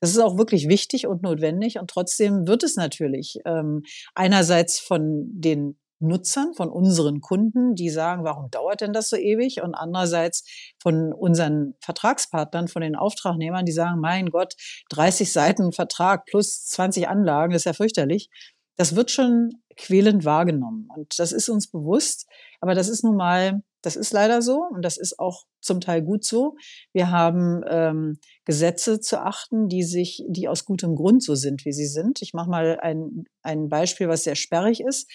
[0.00, 3.82] Das ist auch wirklich wichtig und notwendig und trotzdem wird es natürlich ähm,
[4.14, 9.62] einerseits von den Nutzern, von unseren Kunden, die sagen, warum dauert denn das so ewig?
[9.62, 10.44] Und andererseits
[10.78, 14.54] von unseren Vertragspartnern, von den Auftragnehmern, die sagen, mein Gott,
[14.90, 18.28] 30 Seiten Vertrag plus 20 Anlagen, das ist ja fürchterlich.
[18.76, 20.88] Das wird schon quälend wahrgenommen.
[20.94, 22.26] Und das ist uns bewusst.
[22.60, 26.02] Aber das ist nun mal, das ist leider so und das ist auch zum Teil
[26.02, 26.56] gut so.
[26.92, 31.72] Wir haben ähm, Gesetze zu achten, die sich, die aus gutem Grund so sind, wie
[31.72, 32.22] sie sind.
[32.22, 35.10] Ich mache mal ein, ein Beispiel, was sehr sperrig ist.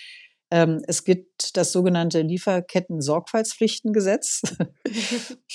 [0.51, 4.41] Ähm, es gibt das sogenannte Lieferketten-Sorgfaltspflichtengesetz.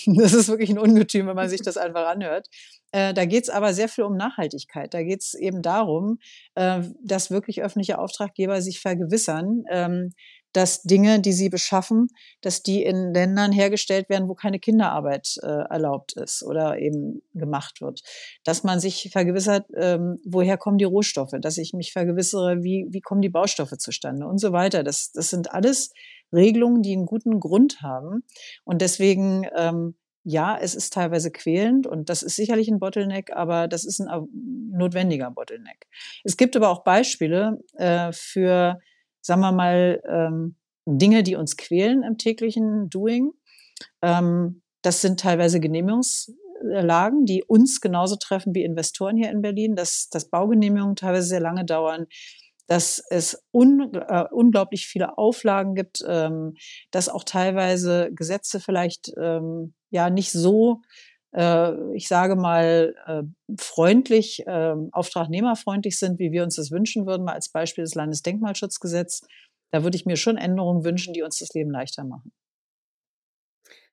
[0.06, 2.48] das ist wirklich ein Ungetüm, wenn man sich das einfach anhört.
[2.92, 4.94] Äh, da geht es aber sehr viel um Nachhaltigkeit.
[4.94, 6.18] Da geht es eben darum,
[6.54, 10.14] äh, dass wirklich öffentliche Auftraggeber sich vergewissern, ähm,
[10.56, 12.08] dass Dinge, die sie beschaffen,
[12.40, 17.82] dass die in Ländern hergestellt werden, wo keine Kinderarbeit äh, erlaubt ist oder eben gemacht
[17.82, 18.00] wird.
[18.42, 23.02] Dass man sich vergewissert, ähm, woher kommen die Rohstoffe, dass ich mich vergewissere, wie, wie
[23.02, 24.82] kommen die Baustoffe zustande und so weiter.
[24.82, 25.92] Das, das sind alles
[26.32, 28.24] Regelungen, die einen guten Grund haben.
[28.64, 33.68] Und deswegen, ähm, ja, es ist teilweise quälend und das ist sicherlich ein Bottleneck, aber
[33.68, 34.26] das ist ein
[34.72, 35.86] notwendiger Bottleneck.
[36.24, 38.80] Es gibt aber auch Beispiele äh, für
[39.26, 43.32] sagen wir mal, ähm, Dinge, die uns quälen im täglichen Doing.
[44.02, 50.08] Ähm, das sind teilweise Genehmigungslagen, die uns genauso treffen wie Investoren hier in Berlin, dass,
[50.10, 52.06] dass Baugenehmigungen teilweise sehr lange dauern,
[52.68, 56.54] dass es un, äh, unglaublich viele Auflagen gibt, ähm,
[56.92, 60.82] dass auch teilweise Gesetze vielleicht ähm, ja nicht so
[61.94, 63.22] ich sage mal, äh,
[63.58, 69.26] freundlich, äh, auftragnehmerfreundlich sind, wie wir uns das wünschen würden, mal als Beispiel das Landesdenkmalschutzgesetz.
[69.70, 72.32] Da würde ich mir schon Änderungen wünschen, die uns das Leben leichter machen.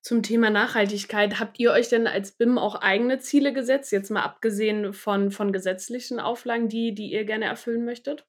[0.02, 4.24] Zum Thema Nachhaltigkeit, habt ihr euch denn als BIM auch eigene Ziele gesetzt, jetzt mal
[4.24, 8.26] abgesehen von, von gesetzlichen Auflagen, die, die ihr gerne erfüllen möchtet?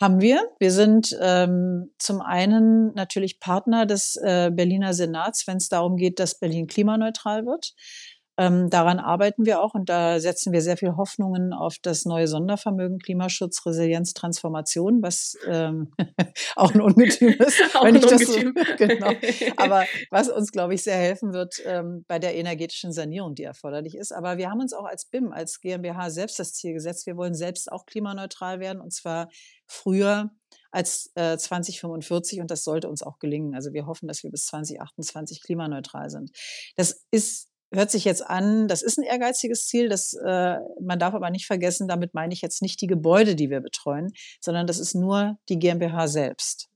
[0.00, 0.48] Haben wir.
[0.58, 6.18] Wir sind ähm, zum einen natürlich Partner des äh, Berliner Senats, wenn es darum geht,
[6.20, 7.74] dass Berlin klimaneutral wird.
[8.40, 12.26] Ähm, daran arbeiten wir auch und da setzen wir sehr viel Hoffnungen auf das neue
[12.26, 15.92] Sondervermögen Klimaschutz, Resilienz, Transformation, was ähm,
[16.56, 17.60] auch ein Ungetüm ist.
[17.82, 18.32] wenn ich das so,
[18.78, 19.12] genau.
[19.58, 23.94] Aber was uns, glaube ich, sehr helfen wird ähm, bei der energetischen Sanierung, die erforderlich
[23.94, 24.10] ist.
[24.10, 27.34] Aber wir haben uns auch als BIM, als GmbH selbst das Ziel gesetzt, wir wollen
[27.34, 29.28] selbst auch klimaneutral werden und zwar
[29.66, 30.30] früher
[30.70, 33.54] als äh, 2045 und das sollte uns auch gelingen.
[33.54, 36.30] Also wir hoffen, dass wir bis 2028 klimaneutral sind.
[36.76, 41.14] Das ist hört sich jetzt an, das ist ein ehrgeiziges Ziel, das, äh, man darf
[41.14, 44.78] aber nicht vergessen, damit meine ich jetzt nicht die Gebäude, die wir betreuen, sondern das
[44.78, 46.68] ist nur die GmbH selbst.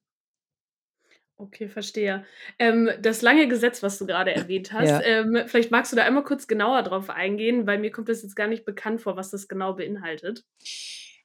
[1.37, 2.24] Okay, verstehe.
[2.61, 5.02] Ähm, das lange Gesetz, was du gerade erwähnt hast, ja.
[5.02, 8.37] ähm, vielleicht magst du da einmal kurz genauer drauf eingehen, weil mir kommt das jetzt
[8.37, 10.44] gar nicht bekannt vor, was das genau beinhaltet.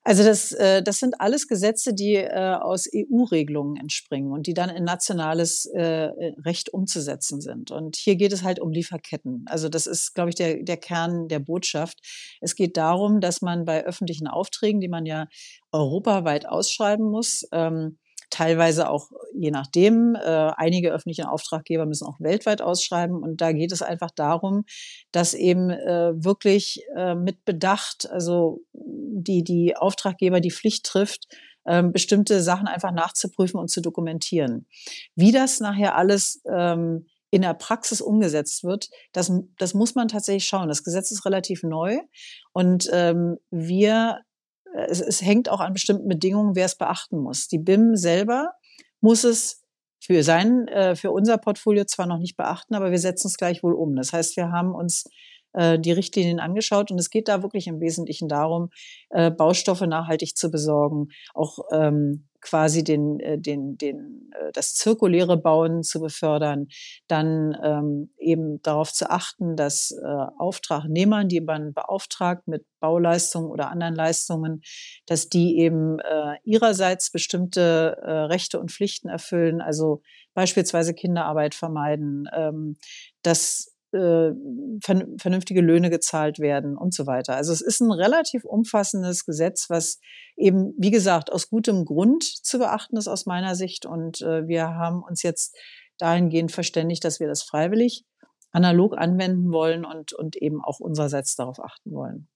[0.10, 4.72] Also das, äh, das sind alles Gesetze, die äh, aus EU-Regelungen entspringen und die dann
[4.72, 6.10] in nationales äh,
[6.44, 7.70] Recht umzusetzen sind.
[7.70, 9.46] Und hier geht es halt um Lieferketten.
[9.46, 12.00] Also das ist, glaube ich, der, der Kern der Botschaft.
[12.42, 15.28] Es geht darum, dass man bei öffentlichen Aufträgen, die man ja
[15.72, 20.16] europaweit ausschreiben muss, ähm, teilweise auch je nachdem.
[20.16, 23.22] Äh, einige öffentliche Auftraggeber müssen auch weltweit ausschreiben.
[23.22, 24.66] Und da geht es einfach darum,
[25.12, 31.28] dass eben äh, wirklich äh, mit Bedacht, also die, die Auftraggeber die Pflicht trifft,
[31.66, 34.68] ähm, bestimmte Sachen einfach nachzuprüfen und zu dokumentieren.
[35.16, 40.46] Wie das nachher alles ähm, in der Praxis umgesetzt wird, das, das muss man tatsächlich
[40.46, 40.68] schauen.
[40.68, 42.00] Das Gesetz ist relativ neu
[42.54, 44.22] und ähm, wir
[44.74, 47.48] es, es hängt auch an bestimmten Bedingungen, wer es beachten muss.
[47.48, 48.52] Die BIM selber
[49.02, 49.64] muss es
[50.00, 53.74] für sein, äh, für unser Portfolio zwar noch nicht beachten, aber wir setzen es gleichwohl
[53.74, 53.96] um.
[53.96, 55.06] Das heißt, wir haben uns
[55.54, 58.70] äh, die Richtlinien angeschaut und es geht da wirklich im Wesentlichen darum,
[59.10, 65.38] äh, Baustoffe nachhaltig zu besorgen, auch ähm, quasi den, äh, den, den, äh, das zirkuläre
[65.38, 66.68] Bauen zu befördern,
[67.08, 70.06] dann ähm, eben darauf zu achten, dass äh,
[70.38, 74.62] Auftragnehmern, die man beauftragt mit Bauleistungen oder anderen Leistungen,
[75.06, 80.02] dass die eben äh, ihrerseits bestimmte äh, Rechte und Pflichten erfüllen, also
[80.34, 82.78] beispielsweise Kinderarbeit vermeiden, ähm,
[83.22, 84.32] dass äh,
[84.82, 87.36] vernünftige Löhne gezahlt werden und so weiter.
[87.36, 90.00] Also es ist ein relativ umfassendes Gesetz, was
[90.38, 93.86] eben, wie gesagt, aus gutem Grund zu beachten ist aus meiner Sicht.
[93.86, 95.58] Und äh, wir haben uns jetzt
[95.98, 98.06] dahingehend verständigt, dass wir das freiwillig
[98.52, 102.28] analog anwenden wollen und, und eben auch unsererseits darauf achten wollen.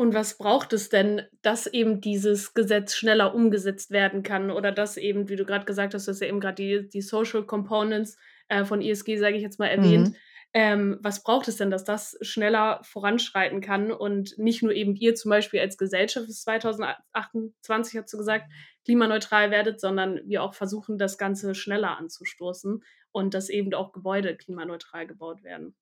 [0.00, 4.96] Und was braucht es denn, dass eben dieses Gesetz schneller umgesetzt werden kann oder dass
[4.96, 8.16] eben, wie du gerade gesagt hast, dass ja eben gerade die, die Social Components
[8.48, 10.08] äh, von ESG, sage ich jetzt mal, erwähnt.
[10.08, 10.16] Mhm.
[10.54, 15.14] Ähm, was braucht es denn, dass das schneller voranschreiten kann und nicht nur eben ihr
[15.14, 18.46] zum Beispiel als Gesellschaft bis 2028, hast du gesagt,
[18.86, 22.82] klimaneutral werdet, sondern wir auch versuchen, das Ganze schneller anzustoßen
[23.12, 25.76] und dass eben auch Gebäude klimaneutral gebaut werden?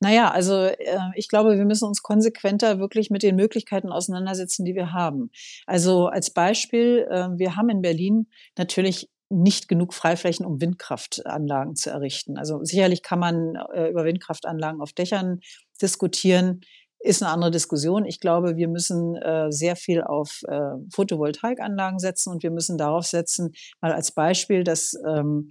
[0.00, 4.76] Naja, also äh, ich glaube, wir müssen uns konsequenter wirklich mit den Möglichkeiten auseinandersetzen, die
[4.76, 5.30] wir haben.
[5.66, 11.90] Also als Beispiel, äh, wir haben in Berlin natürlich nicht genug Freiflächen, um Windkraftanlagen zu
[11.90, 12.38] errichten.
[12.38, 15.40] Also sicherlich kann man äh, über Windkraftanlagen auf Dächern
[15.80, 16.62] diskutieren,
[17.00, 18.04] ist eine andere Diskussion.
[18.04, 23.06] Ich glaube, wir müssen äh, sehr viel auf äh, Photovoltaikanlagen setzen und wir müssen darauf
[23.06, 25.50] setzen, mal als Beispiel, dass ähm,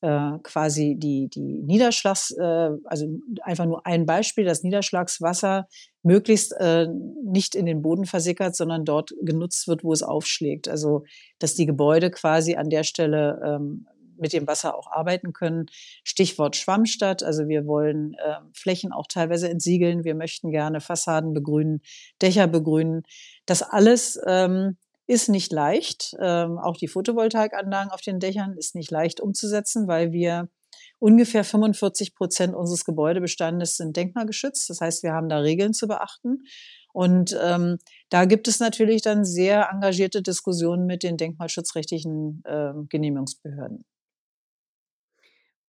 [0.00, 3.06] äh, quasi die, die Niederschlags, äh, also
[3.42, 5.68] einfach nur ein Beispiel, das Niederschlagswasser
[6.02, 6.86] möglichst äh,
[7.36, 10.68] nicht in den Boden versickert, sondern dort genutzt wird, wo es aufschlägt.
[10.68, 11.04] Also
[11.38, 13.86] dass die Gebäude quasi an der Stelle ähm,
[14.18, 15.66] mit dem Wasser auch arbeiten können.
[16.02, 17.22] Stichwort Schwammstadt.
[17.22, 20.02] Also wir wollen äh, Flächen auch teilweise entsiegeln.
[20.04, 21.82] Wir möchten gerne Fassaden begrünen,
[22.22, 23.02] Dächer begrünen.
[23.44, 26.16] Das alles ähm, ist nicht leicht.
[26.18, 30.48] Ähm, auch die Photovoltaikanlagen auf den Dächern ist nicht leicht umzusetzen, weil wir
[30.98, 34.70] ungefähr 45 Prozent unseres Gebäudebestandes sind denkmalgeschützt.
[34.70, 36.44] Das heißt, wir haben da Regeln zu beachten.
[36.96, 37.76] Und ähm,
[38.08, 43.84] da gibt es natürlich dann sehr engagierte Diskussionen mit den denkmalschutzrechtlichen äh, Genehmigungsbehörden.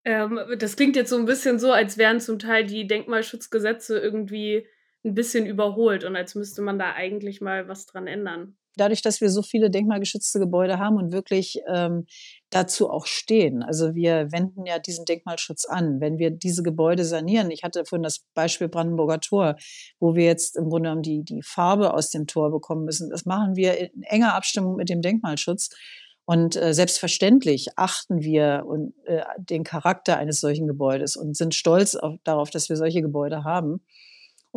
[0.06, 4.66] Ähm, das klingt jetzt so ein bisschen so, als wären zum Teil die Denkmalschutzgesetze irgendwie
[5.04, 9.22] ein bisschen überholt und als müsste man da eigentlich mal was dran ändern dadurch, dass
[9.22, 12.06] wir so viele denkmalgeschützte Gebäude haben und wirklich ähm,
[12.50, 13.64] dazu auch stehen.
[13.64, 16.00] Also wir wenden ja diesen Denkmalschutz an.
[16.00, 19.56] Wenn wir diese Gebäude sanieren, ich hatte vorhin das Beispiel Brandenburger Tor,
[20.00, 23.10] wo wir jetzt im Grunde genommen die, die Farbe aus dem Tor bekommen müssen.
[23.10, 25.70] Das machen wir in enger Abstimmung mit dem Denkmalschutz.
[26.30, 31.96] Und äh, selbstverständlich achten wir und, äh, den Charakter eines solchen Gebäudes und sind stolz
[31.96, 33.82] auf, darauf, dass wir solche Gebäude haben.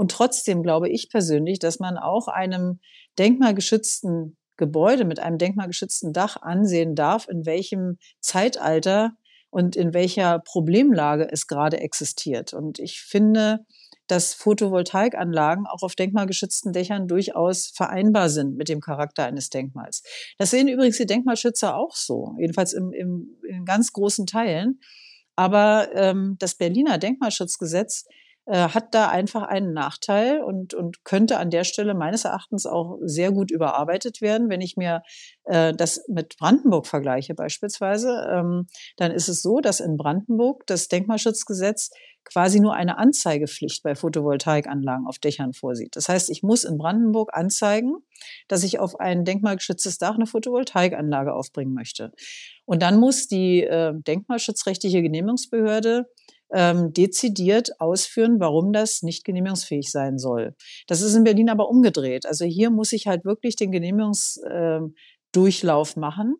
[0.00, 2.80] Und trotzdem glaube ich persönlich, dass man auch einem
[3.18, 9.12] denkmalgeschützten Gebäude mit einem denkmalgeschützten Dach ansehen darf, in welchem Zeitalter
[9.50, 12.54] und in welcher Problemlage es gerade existiert.
[12.54, 13.66] Und ich finde,
[14.06, 20.02] dass Photovoltaikanlagen auch auf denkmalgeschützten Dächern durchaus vereinbar sind mit dem Charakter eines Denkmals.
[20.38, 24.80] Das sehen übrigens die Denkmalschützer auch so, jedenfalls im, im, in ganz großen Teilen.
[25.36, 28.06] Aber ähm, das Berliner Denkmalschutzgesetz
[28.46, 32.98] äh, hat da einfach einen Nachteil und, und könnte an der Stelle meines Erachtens auch
[33.02, 34.48] sehr gut überarbeitet werden.
[34.48, 35.02] Wenn ich mir
[35.44, 38.66] äh, das mit Brandenburg vergleiche beispielsweise, ähm,
[38.96, 41.90] dann ist es so, dass in Brandenburg das Denkmalschutzgesetz
[42.24, 45.96] quasi nur eine Anzeigepflicht bei Photovoltaikanlagen auf Dächern vorsieht.
[45.96, 47.96] Das heißt, ich muss in Brandenburg anzeigen,
[48.48, 52.12] dass ich auf ein denkmalgeschütztes Dach eine Photovoltaikanlage aufbringen möchte.
[52.66, 56.06] Und dann muss die äh, denkmalschutzrechtliche Genehmigungsbehörde
[56.52, 60.54] ähm, dezidiert ausführen, warum das nicht genehmigungsfähig sein soll.
[60.86, 62.26] Das ist in Berlin aber umgedreht.
[62.26, 66.36] Also hier muss ich halt wirklich den Genehmigungsdurchlauf äh, machen.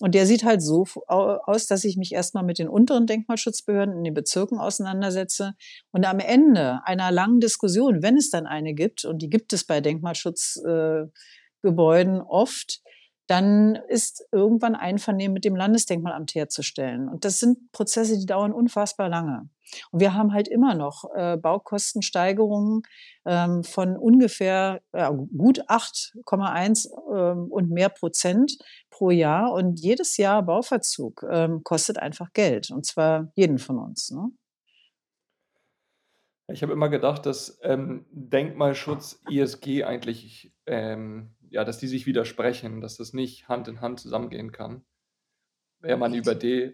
[0.00, 4.04] Und der sieht halt so aus, dass ich mich erstmal mit den unteren Denkmalschutzbehörden in
[4.04, 5.54] den Bezirken auseinandersetze
[5.90, 9.64] und am Ende einer langen Diskussion, wenn es dann eine gibt, und die gibt es
[9.64, 12.80] bei Denkmalschutzgebäuden äh, oft,
[13.28, 17.08] dann ist irgendwann Einvernehmen mit dem Landesdenkmalamt herzustellen.
[17.08, 19.50] Und das sind Prozesse, die dauern unfassbar lange.
[19.90, 22.82] Und wir haben halt immer noch äh, Baukostensteigerungen
[23.26, 28.56] ähm, von ungefähr ja, gut 8,1 ähm, und mehr Prozent
[28.88, 29.52] pro Jahr.
[29.52, 32.70] Und jedes Jahr Bauverzug ähm, kostet einfach Geld.
[32.70, 34.10] Und zwar jeden von uns.
[34.10, 34.30] Ne?
[36.50, 42.80] Ich habe immer gedacht, dass ähm, Denkmalschutz, ISG eigentlich ähm, ja, dass die sich widersprechen,
[42.80, 44.84] dass das nicht Hand in Hand zusammengehen kann.
[45.80, 46.72] Wäre man über äh,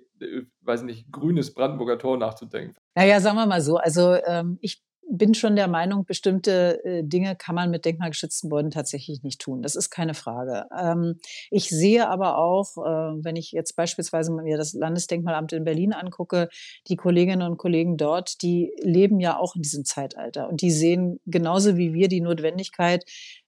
[0.63, 2.75] weiß nicht, grünes Brandenburger Tor nachzudenken.
[2.95, 3.77] Naja, sagen wir mal so.
[3.77, 8.71] Also ähm, ich bin schon der Meinung, bestimmte äh, Dinge kann man mit denkmalgeschützten Gebäuden
[8.71, 9.63] tatsächlich nicht tun.
[9.63, 10.67] Das ist keine Frage.
[10.77, 11.19] Ähm,
[11.51, 16.49] ich sehe aber auch, äh, wenn ich jetzt beispielsweise mir das Landesdenkmalamt in Berlin angucke,
[16.89, 21.21] die Kolleginnen und Kollegen dort, die leben ja auch in diesem Zeitalter und die sehen
[21.27, 23.05] genauso wie wir die Notwendigkeit,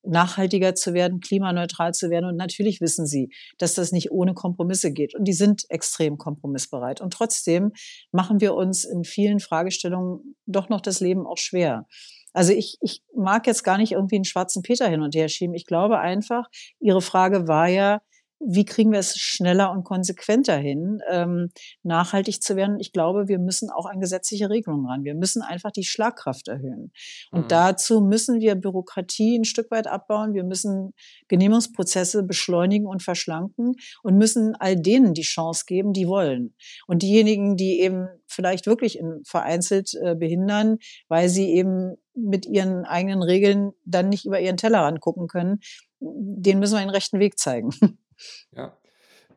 [0.07, 2.27] nachhaltiger zu werden, klimaneutral zu werden.
[2.27, 5.15] Und natürlich wissen sie, dass das nicht ohne Kompromisse geht.
[5.15, 7.01] Und die sind extrem kompromissbereit.
[7.01, 7.73] Und trotzdem
[8.13, 11.87] machen wir uns in vielen Fragestellungen doch noch das Leben auch schwer.
[12.33, 15.55] Also ich, ich mag jetzt gar nicht irgendwie einen schwarzen Peter hin und her schieben.
[15.55, 16.49] Ich glaube einfach,
[16.81, 18.03] Ihre Frage war ja,
[18.39, 21.51] wie kriegen wir es schneller und konsequenter hin, ähm,
[21.83, 22.79] nachhaltig zu werden?
[22.79, 25.05] Ich glaube, wir müssen auch an gesetzliche Regelungen ran.
[25.05, 26.93] Wir müssen einfach die Schlagkraft erhöhen.
[27.31, 27.49] Und mhm.
[27.49, 30.35] dazu müssen wir Bürokratie ein Stück weit abbauen.
[30.35, 30.93] Wir müssen
[31.29, 36.55] Genehmigungsprozesse beschleunigen und verschlanken und müssen all denen die Chance geben, die wollen.
[36.87, 40.79] Und diejenigen, die eben vielleicht wirklich in, vereinzelt äh, behindern,
[41.09, 45.61] weil sie eben mit ihren eigenen Regeln dann nicht über ihren Teller angucken können,
[46.01, 47.71] denen müssen wir den rechten Weg zeigen.
[48.53, 48.79] Ja.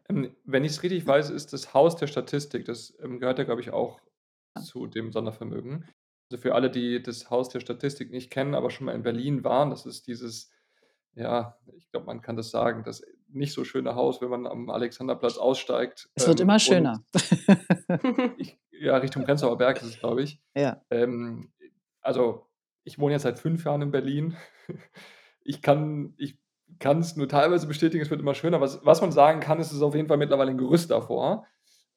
[0.10, 3.46] Ähm, wenn ich es richtig weiß, ist das Haus der Statistik, das ähm, gehört ja,
[3.46, 4.00] glaube ich, auch
[4.64, 5.86] zu dem Sondervermögen.
[6.30, 9.44] Also für alle, die das Haus der Statistik nicht kennen, aber schon mal in Berlin
[9.44, 10.52] waren, das ist dieses,
[11.14, 14.70] ja, ich glaube, man kann das sagen, das nicht so schöne Haus, wenn man am
[14.70, 16.10] Alexanderplatz aussteigt.
[16.16, 17.04] Es wird ähm, immer schöner.
[18.38, 20.42] ich, ja, Richtung Prenzlauer Berg ist es, glaube ich.
[20.56, 20.82] Ja.
[20.90, 21.52] Ähm,
[22.02, 22.48] also,
[22.84, 24.36] ich wohne jetzt seit fünf Jahren in Berlin.
[25.42, 26.38] Ich kann, ich
[26.80, 28.62] kann es nur teilweise bestätigen, es wird immer schöner.
[28.62, 31.46] Was, was man sagen kann, ist es auf jeden Fall mittlerweile ein Gerüst davor.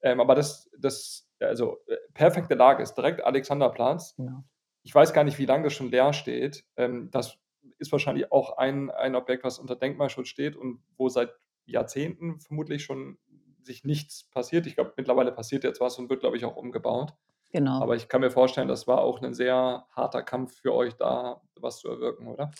[0.02, 4.14] Ähm, aber das, das, also äh, perfekte Lage ist direkt Alexanderplatz.
[4.18, 4.44] Ja.
[4.82, 6.64] Ich weiß gar nicht, wie lange das schon leer steht.
[6.76, 7.38] Ähm, das
[7.78, 11.32] ist wahrscheinlich auch ein, ein Objekt, was unter Denkmalschutz steht und wo seit
[11.64, 13.18] Jahrzehnten vermutlich schon
[13.62, 14.66] sich nichts passiert.
[14.66, 17.14] Ich glaube, mittlerweile passiert jetzt was und wird, glaube ich, auch umgebaut.
[17.52, 17.80] Genau.
[17.80, 21.42] Aber ich kann mir vorstellen, das war auch ein sehr harter Kampf für euch da,
[21.54, 22.50] was zu erwirken, oder?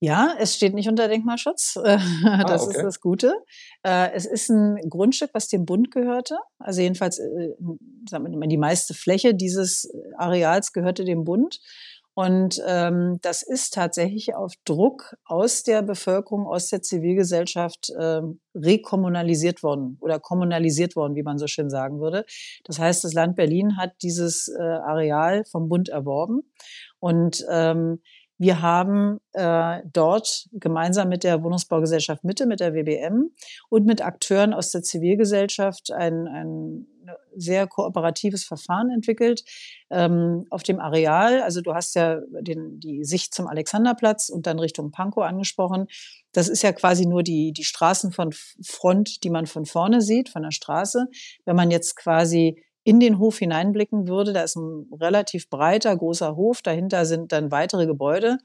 [0.00, 1.78] Ja, es steht nicht unter Denkmalschutz.
[2.26, 2.76] Ah, das ah, okay.
[2.76, 3.32] ist das Gute.
[3.82, 6.38] Äh, es ist ein Grundstück, was dem Bund gehörte.
[6.58, 7.54] Also jedenfalls äh,
[8.10, 11.60] die meiste Fläche dieses Areals gehörte dem Bund.
[12.18, 19.62] Und ähm, das ist tatsächlich auf Druck aus der Bevölkerung, aus der Zivilgesellschaft ähm, rekommunalisiert
[19.62, 22.24] worden oder kommunalisiert worden, wie man so schön sagen würde.
[22.64, 26.40] Das heißt, das Land Berlin hat dieses äh, Areal vom Bund erworben.
[27.00, 28.00] Und ähm,
[28.38, 33.30] wir haben äh, dort gemeinsam mit der Wohnungsbaugesellschaft Mitte, mit der WBM
[33.70, 36.86] und mit Akteuren aus der Zivilgesellschaft ein, ein
[37.34, 39.44] sehr kooperatives Verfahren entwickelt
[39.90, 41.42] ähm, auf dem Areal.
[41.42, 45.86] Also du hast ja den, die Sicht zum Alexanderplatz und dann Richtung Pankow angesprochen.
[46.32, 50.50] Das ist ja quasi nur die, die Straßenfront, die man von vorne sieht, von der
[50.50, 51.06] Straße.
[51.44, 54.32] Wenn man jetzt quasi in den Hof hineinblicken würde.
[54.32, 56.62] Da ist ein relativ breiter, großer Hof.
[56.62, 58.38] Dahinter sind dann weitere Gebäude.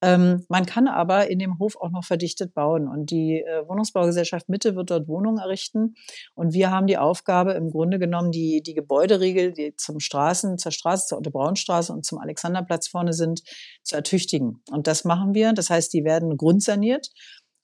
[0.00, 2.86] Ähm, man kann aber in dem Hof auch noch verdichtet bauen.
[2.86, 5.96] Und die äh, Wohnungsbaugesellschaft Mitte wird dort Wohnungen errichten.
[6.36, 10.70] Und wir haben die Aufgabe, im Grunde genommen die, die Gebäuderiegel, die zum Straßen, zur
[10.70, 13.42] Straße, zur Otto-Braun-Straße und zum Alexanderplatz vorne sind,
[13.82, 14.62] zu ertüchtigen.
[14.70, 15.54] Und das machen wir.
[15.54, 17.10] Das heißt, die werden grundsaniert.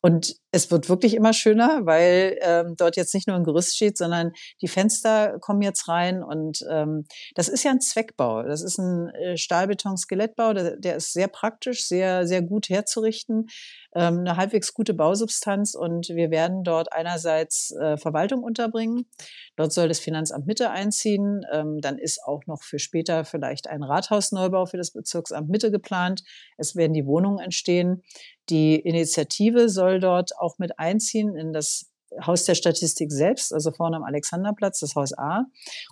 [0.01, 3.99] Und es wird wirklich immer schöner, weil ähm, dort jetzt nicht nur ein Gerüst steht,
[3.99, 4.31] sondern
[4.63, 6.23] die Fenster kommen jetzt rein.
[6.23, 8.45] Und ähm, das ist ja ein Zweckbau.
[8.45, 10.53] Das ist ein äh, Stahlbeton-Skelettbau.
[10.53, 13.47] Der, der, ist sehr praktisch, sehr, sehr gut herzurichten.
[13.97, 15.75] Ähm, eine halbwegs gute Bausubstanz.
[15.75, 19.07] Und wir werden dort einerseits äh, Verwaltung unterbringen.
[19.57, 21.41] Dort soll das Finanzamt Mitte einziehen.
[21.53, 26.23] Ähm, dann ist auch noch für später vielleicht ein Rathausneubau für das Bezirksamt Mitte geplant.
[26.59, 28.05] Es werden die Wohnungen entstehen.
[28.51, 31.91] Die Initiative soll dort auch mit einziehen in das
[32.25, 35.47] Haus der Statistik selbst, also vorne am Alexanderplatz, das Haus A.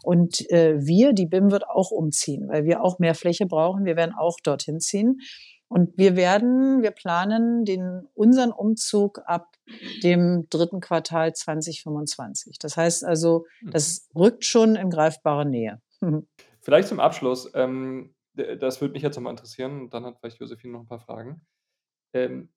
[0.05, 3.85] Und äh, wir, die BIM wird auch umziehen, weil wir auch mehr Fläche brauchen.
[3.85, 5.21] Wir werden auch dorthin ziehen.
[5.69, 9.57] Und wir werden, wir planen den, unseren Umzug ab
[10.03, 12.59] dem dritten Quartal 2025.
[12.59, 13.71] Das heißt also, hm.
[13.71, 15.81] das rückt schon in greifbare Nähe.
[16.61, 20.81] Vielleicht zum Abschluss, ähm, das würde mich jetzt nochmal interessieren, dann hat vielleicht Josephine noch
[20.81, 21.43] ein paar Fragen.
[22.15, 22.51] Ähm,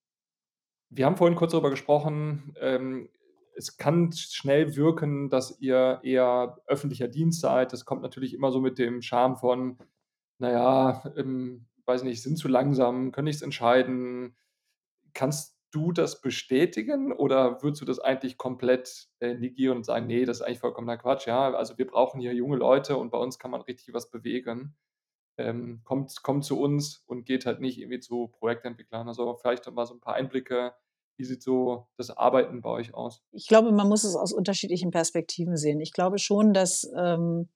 [0.95, 3.09] wir haben vorhin kurz darüber gesprochen, ähm,
[3.55, 7.71] es kann schnell wirken, dass ihr eher öffentlicher Dienst seid.
[7.73, 9.77] Das kommt natürlich immer so mit dem Charme von,
[10.39, 14.35] naja, ähm, weiß nicht, sind zu langsam, können nichts entscheiden.
[15.13, 20.25] Kannst du das bestätigen oder würdest du das eigentlich komplett äh, negieren und sagen, nee,
[20.25, 23.39] das ist eigentlich vollkommener Quatsch, ja, also wir brauchen hier junge Leute und bei uns
[23.39, 24.75] kann man richtig was bewegen.
[25.37, 29.09] Ähm, kommt, kommt zu uns und geht halt nicht irgendwie zu Projektentwicklern.
[29.09, 30.73] Also vielleicht mal so ein paar Einblicke
[31.17, 33.21] wie sieht so das Arbeiten bei euch aus?
[33.31, 35.79] Ich glaube, man muss es aus unterschiedlichen Perspektiven sehen.
[35.79, 37.49] Ich glaube schon, dass ähm,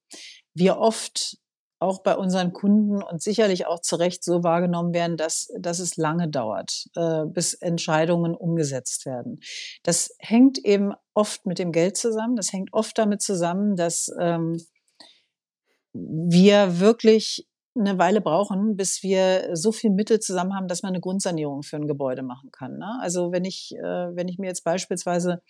[0.54, 1.38] wir oft
[1.80, 5.96] auch bei unseren Kunden und sicherlich auch zu Recht so wahrgenommen werden, dass, dass es
[5.96, 9.40] lange dauert, äh, bis Entscheidungen umgesetzt werden.
[9.82, 12.36] Das hängt eben oft mit dem Geld zusammen.
[12.36, 14.58] Das hängt oft damit zusammen, dass ähm,
[15.92, 21.00] wir wirklich eine Weile brauchen, bis wir so viel Mittel zusammen haben, dass man eine
[21.00, 22.78] Grundsanierung für ein Gebäude machen kann.
[22.78, 22.98] Ne?
[23.00, 23.82] Also wenn ich, äh,
[24.16, 25.40] wenn ich mir jetzt beispielsweise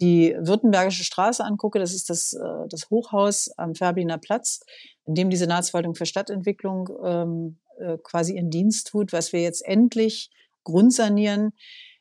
[0.00, 4.60] die Württembergische Straße angucke, das ist das, äh, das Hochhaus am Färbiner Platz,
[5.04, 9.64] in dem die Senatsverwaltung für Stadtentwicklung ähm, äh, quasi ihren Dienst tut, was wir jetzt
[9.66, 10.30] endlich
[10.64, 11.52] grundsanieren,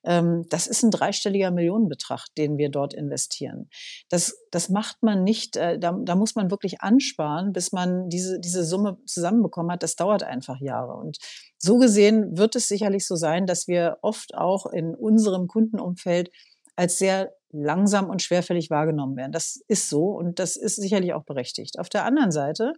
[0.04, 3.70] das ist ein dreistelliger Millionenbetrag, den wir dort investieren.
[4.10, 8.40] Das, das macht man nicht, äh, da, da muss man wirklich ansparen, bis man diese,
[8.40, 9.84] diese Summe zusammenbekommen hat.
[9.84, 10.94] Das dauert einfach Jahre.
[10.94, 11.18] Und
[11.58, 16.30] so gesehen wird es sicherlich so sein, dass wir oft auch in unserem Kundenumfeld
[16.76, 19.32] als sehr langsam und schwerfällig wahrgenommen werden.
[19.32, 21.80] Das ist so und das ist sicherlich auch berechtigt.
[21.80, 22.74] Auf der anderen Seite,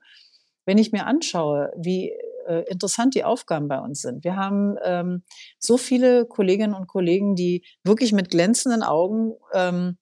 [0.65, 2.13] wenn ich mir anschaue, wie
[2.49, 4.23] äh, interessant die Aufgaben bei uns sind.
[4.23, 5.23] Wir haben ähm,
[5.59, 9.97] so viele Kolleginnen und Kollegen, die wirklich mit glänzenden Augen ähm,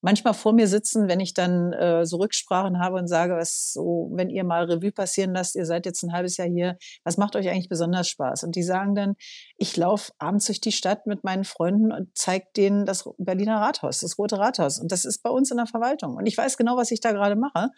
[0.00, 4.10] manchmal vor mir sitzen, wenn ich dann äh, so Rücksprachen habe und sage, was so,
[4.12, 7.34] wenn ihr mal Revue passieren lasst, ihr seid jetzt ein halbes Jahr hier, was macht
[7.34, 8.44] euch eigentlich besonders Spaß?
[8.44, 9.16] Und die sagen dann,
[9.56, 14.00] ich laufe abends durch die Stadt mit meinen Freunden und zeige denen das Berliner Rathaus,
[14.00, 14.78] das Rote Rathaus.
[14.78, 16.14] Und das ist bei uns in der Verwaltung.
[16.16, 17.70] Und ich weiß genau, was ich da gerade mache.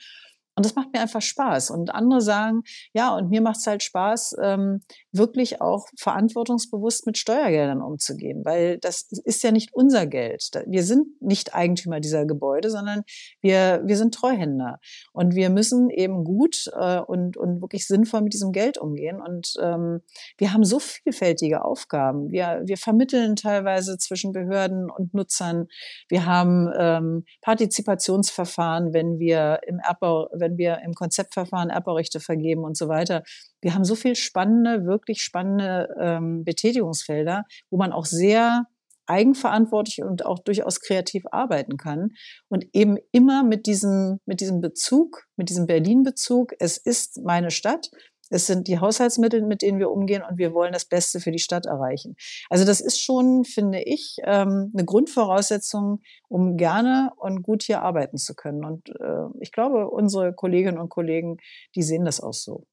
[0.61, 1.71] Und das macht mir einfach Spaß.
[1.71, 7.17] Und andere sagen, ja, und mir macht es halt Spaß, ähm, wirklich auch verantwortungsbewusst mit
[7.17, 10.51] Steuergeldern umzugehen, weil das ist ja nicht unser Geld.
[10.67, 13.05] Wir sind nicht Eigentümer dieser Gebäude, sondern
[13.41, 14.81] wir, wir sind Treuhänder.
[15.15, 19.19] Und wir müssen eben gut äh, und, und wirklich sinnvoll mit diesem Geld umgehen.
[19.19, 20.03] Und ähm,
[20.37, 22.31] wir haben so vielfältige Aufgaben.
[22.31, 25.69] Wir, wir vermitteln teilweise zwischen Behörden und Nutzern.
[26.11, 32.77] Wir haben ähm, Partizipationsverfahren, wenn wir im Erbbau, wenn wir im Konzeptverfahren Erbbaurechte vergeben und
[32.77, 33.23] so weiter.
[33.61, 38.67] Wir haben so viel spannende, wirklich spannende ähm, Betätigungsfelder, wo man auch sehr
[39.11, 42.13] eigenverantwortlich und auch durchaus kreativ arbeiten kann
[42.49, 46.53] und eben immer mit diesem, mit diesem Bezug, mit diesem Berlin-Bezug.
[46.61, 47.91] Es ist meine Stadt.
[48.31, 51.39] Es sind die Haushaltsmittel, mit denen wir umgehen und wir wollen das Beste für die
[51.39, 52.17] Stadt erreichen.
[52.49, 58.17] Also das ist schon, finde ich, ähm, eine Grundvoraussetzung, um gerne und gut hier arbeiten
[58.17, 58.65] zu können.
[58.65, 61.39] Und äh, ich glaube, unsere Kolleginnen und Kollegen,
[61.75, 62.67] die sehen das auch so.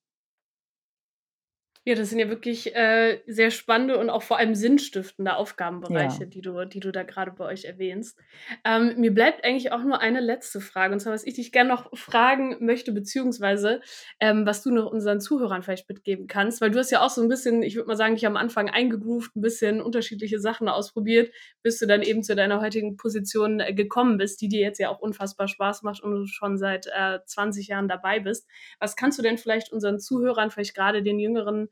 [1.87, 6.25] Ja, das sind ja wirklich äh, sehr spannende und auch vor allem sinnstiftende Aufgabenbereiche, ja.
[6.25, 8.19] die, du, die du da gerade bei euch erwähnst.
[8.65, 11.69] Ähm, mir bleibt eigentlich auch nur eine letzte Frage, und zwar, was ich dich gerne
[11.69, 13.79] noch fragen möchte, beziehungsweise
[14.19, 17.21] ähm, was du noch unseren Zuhörern vielleicht mitgeben kannst, weil du hast ja auch so
[17.21, 21.33] ein bisschen, ich würde mal sagen, dich am Anfang eingegroovt, ein bisschen unterschiedliche Sachen ausprobiert,
[21.63, 24.89] bis du dann eben zu deiner heutigen Position äh, gekommen bist, die dir jetzt ja
[24.89, 28.45] auch unfassbar Spaß macht und du schon seit äh, 20 Jahren dabei bist.
[28.81, 31.69] Was kannst du denn vielleicht unseren Zuhörern, vielleicht gerade den jüngeren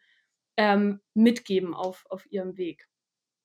[0.58, 2.88] ähm, mitgeben auf, auf ihrem Weg,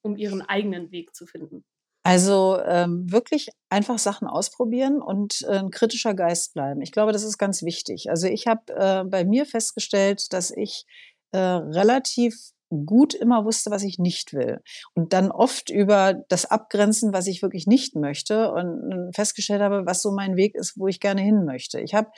[0.02, 1.64] um ihren eigenen Weg zu finden?
[2.02, 6.80] Also ähm, wirklich einfach Sachen ausprobieren und äh, ein kritischer Geist bleiben.
[6.80, 8.08] Ich glaube, das ist ganz wichtig.
[8.08, 10.86] Also ich habe äh, bei mir festgestellt, dass ich
[11.32, 14.60] äh, relativ gut immer wusste, was ich nicht will.
[14.94, 20.02] Und dann oft über das Abgrenzen, was ich wirklich nicht möchte und festgestellt habe, was
[20.02, 21.80] so mein Weg ist, wo ich gerne hin möchte.
[21.80, 22.10] Ich habe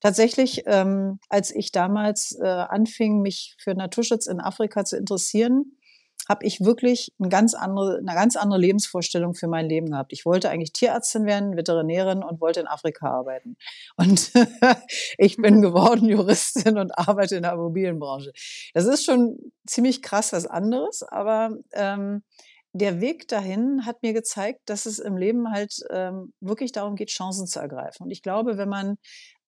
[0.00, 5.76] tatsächlich, ähm, als ich damals äh, anfing, mich für Naturschutz in Afrika zu interessieren,
[6.28, 10.12] habe ich wirklich eine ganz andere, eine ganz andere Lebensvorstellung für mein Leben gehabt.
[10.12, 13.56] Ich wollte eigentlich Tierärztin werden, Veterinärin und wollte in Afrika arbeiten.
[13.96, 14.30] Und
[15.18, 18.32] ich bin geworden Juristin und arbeite in der Immobilienbranche.
[18.74, 22.22] Das ist schon ziemlich krass was anderes, aber ähm,
[22.72, 27.10] der Weg dahin hat mir gezeigt, dass es im Leben halt ähm, wirklich darum geht,
[27.10, 28.04] Chancen zu ergreifen.
[28.04, 28.96] Und ich glaube, wenn man,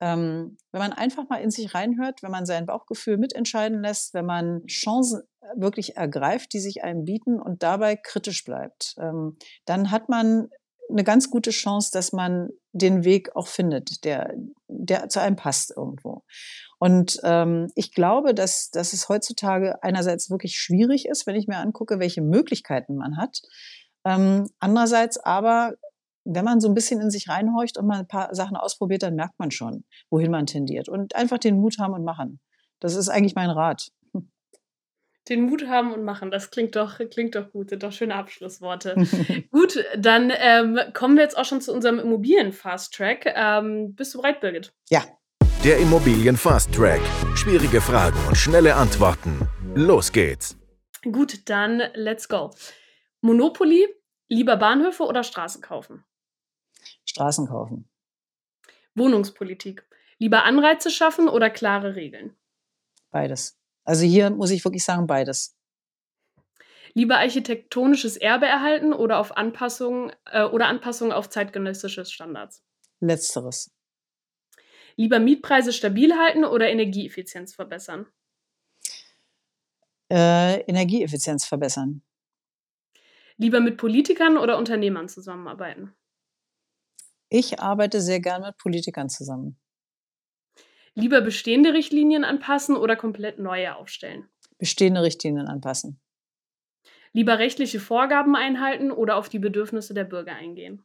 [0.01, 4.27] ähm, wenn man einfach mal in sich reinhört, wenn man sein Bauchgefühl mitentscheiden lässt, wenn
[4.27, 5.23] man Chancen
[5.57, 10.49] wirklich ergreift, die sich einem bieten und dabei kritisch bleibt, ähm, dann hat man
[10.91, 14.35] eine ganz gute Chance, dass man den Weg auch findet, der,
[14.69, 16.12] der zu einem passt irgendwo.
[16.79, 21.59] Und ähm, ich glaube, dass, dass es heutzutage einerseits wirklich schwierig ist, wenn ich mir
[21.59, 23.41] angucke, welche Möglichkeiten man hat.
[24.05, 25.75] Ähm, andererseits aber,
[26.25, 29.15] wenn man so ein bisschen in sich reinhorcht und mal ein paar Sachen ausprobiert, dann
[29.15, 30.89] merkt man schon, wohin man tendiert.
[30.89, 32.41] Und einfach den Mut haben und machen.
[32.81, 33.93] Das ist eigentlich mein Rat.
[35.29, 38.97] Den Mut haben und machen, das klingt doch, klingt doch gut, sind doch schöne Abschlussworte.
[39.53, 43.33] gut, dann ähm, kommen wir jetzt auch schon zu unserem Immobilien-Fast-Track.
[43.37, 44.75] Ähm, bist du bereit, Birgit?
[44.91, 45.05] Ja.
[45.65, 47.01] Der Immobilien Fast Track.
[47.37, 49.49] Schwierige Fragen und schnelle Antworten.
[49.77, 50.57] Los geht's.
[51.05, 52.51] Gut, dann let's go.
[53.21, 53.87] Monopoly,
[54.29, 56.03] lieber Bahnhöfe oder Straßen kaufen?
[57.05, 57.89] Straßen kaufen.
[58.97, 59.85] Wohnungspolitik,
[60.19, 62.35] lieber Anreize schaffen oder klare Regeln?
[63.13, 63.57] Beides.
[63.85, 65.57] Also hier muss ich wirklich sagen, beides.
[66.95, 72.65] Lieber architektonisches Erbe erhalten oder auf Anpassungen äh, oder Anpassungen auf zeitgenössische Standards?
[72.99, 73.72] Letzteres.
[74.97, 78.07] Lieber Mietpreise stabil halten oder Energieeffizienz verbessern?
[80.11, 82.03] Äh, Energieeffizienz verbessern.
[83.37, 85.95] Lieber mit Politikern oder Unternehmern zusammenarbeiten?
[87.29, 89.59] Ich arbeite sehr gern mit Politikern zusammen.
[90.95, 94.29] Lieber bestehende Richtlinien anpassen oder komplett neue aufstellen?
[94.59, 95.99] Bestehende Richtlinien anpassen.
[97.15, 100.83] Lieber rechtliche Vorgaben einhalten oder auf die Bedürfnisse der Bürger eingehen?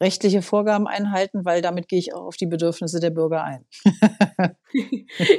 [0.00, 3.64] Rechtliche Vorgaben einhalten, weil damit gehe ich auch auf die Bedürfnisse der Bürger ein.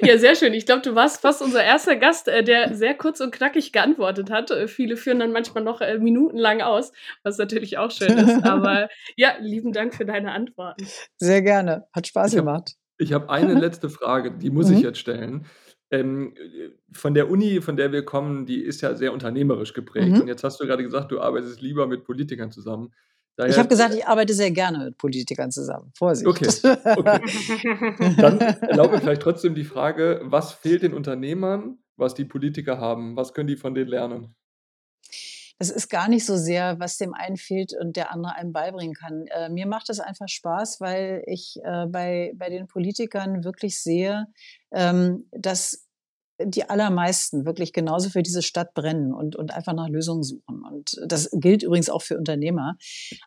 [0.01, 0.53] ja, sehr schön.
[0.53, 4.31] Ich glaube, du warst fast unser erster Gast, äh, der sehr kurz und knackig geantwortet
[4.31, 4.51] hat.
[4.51, 8.43] Äh, viele führen dann manchmal noch äh, minutenlang aus, was natürlich auch schön ist.
[8.45, 10.87] Aber ja, lieben Dank für deine Antworten.
[11.17, 11.85] Sehr gerne.
[11.93, 12.75] Hat Spaß gemacht.
[12.97, 14.83] Ich habe eine letzte Frage, die muss ich mhm.
[14.83, 15.45] jetzt stellen.
[15.91, 16.33] Ähm,
[16.91, 20.13] von der Uni, von der wir kommen, die ist ja sehr unternehmerisch geprägt.
[20.13, 20.21] Mhm.
[20.21, 22.93] Und jetzt hast du gerade gesagt, du arbeitest lieber mit Politikern zusammen.
[23.35, 25.91] Daher ich habe gesagt, ich arbeite sehr gerne mit Politikern zusammen.
[25.97, 26.27] Vorsicht.
[26.27, 26.47] Okay.
[26.95, 28.15] okay.
[28.17, 33.15] Dann erlaube vielleicht trotzdem die Frage, was fehlt den Unternehmern, was die Politiker haben?
[33.15, 34.35] Was können die von denen lernen?
[35.59, 38.93] es ist gar nicht so sehr, was dem einen fehlt und der andere einem beibringen
[38.93, 39.25] kann.
[39.27, 44.25] Äh, mir macht es einfach Spaß, weil ich äh, bei, bei den Politikern wirklich sehe,
[44.71, 45.82] ähm, dass
[46.45, 50.63] die allermeisten wirklich genauso für diese Stadt brennen und, und einfach nach Lösungen suchen.
[50.69, 52.75] Und das gilt übrigens auch für Unternehmer.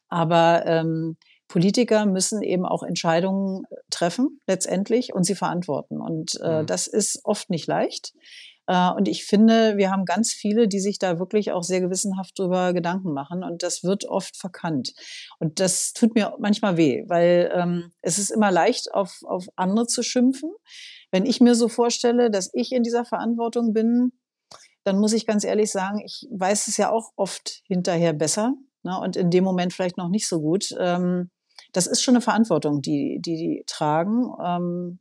[0.09, 1.17] Aber ähm,
[1.49, 6.01] Politiker müssen eben auch Entscheidungen treffen, letztendlich, und sie verantworten.
[6.01, 6.67] Und äh, mhm.
[6.67, 8.13] das ist oft nicht leicht.
[8.67, 12.39] Äh, und ich finde, wir haben ganz viele, die sich da wirklich auch sehr gewissenhaft
[12.39, 13.43] drüber Gedanken machen.
[13.45, 14.95] Und das wird oft verkannt.
[15.39, 19.87] Und das tut mir manchmal weh, weil ähm, es ist immer leicht, auf, auf andere
[19.87, 20.51] zu schimpfen.
[21.11, 24.13] Wenn ich mir so vorstelle, dass ich in dieser Verantwortung bin,
[24.85, 28.55] dann muss ich ganz ehrlich sagen, ich weiß es ja auch oft hinterher besser
[28.85, 30.75] ne, und in dem Moment vielleicht noch nicht so gut.
[30.79, 31.31] Ähm,
[31.73, 34.33] das ist schon eine Verantwortung, die die, die tragen.
[34.43, 34.99] Ähm,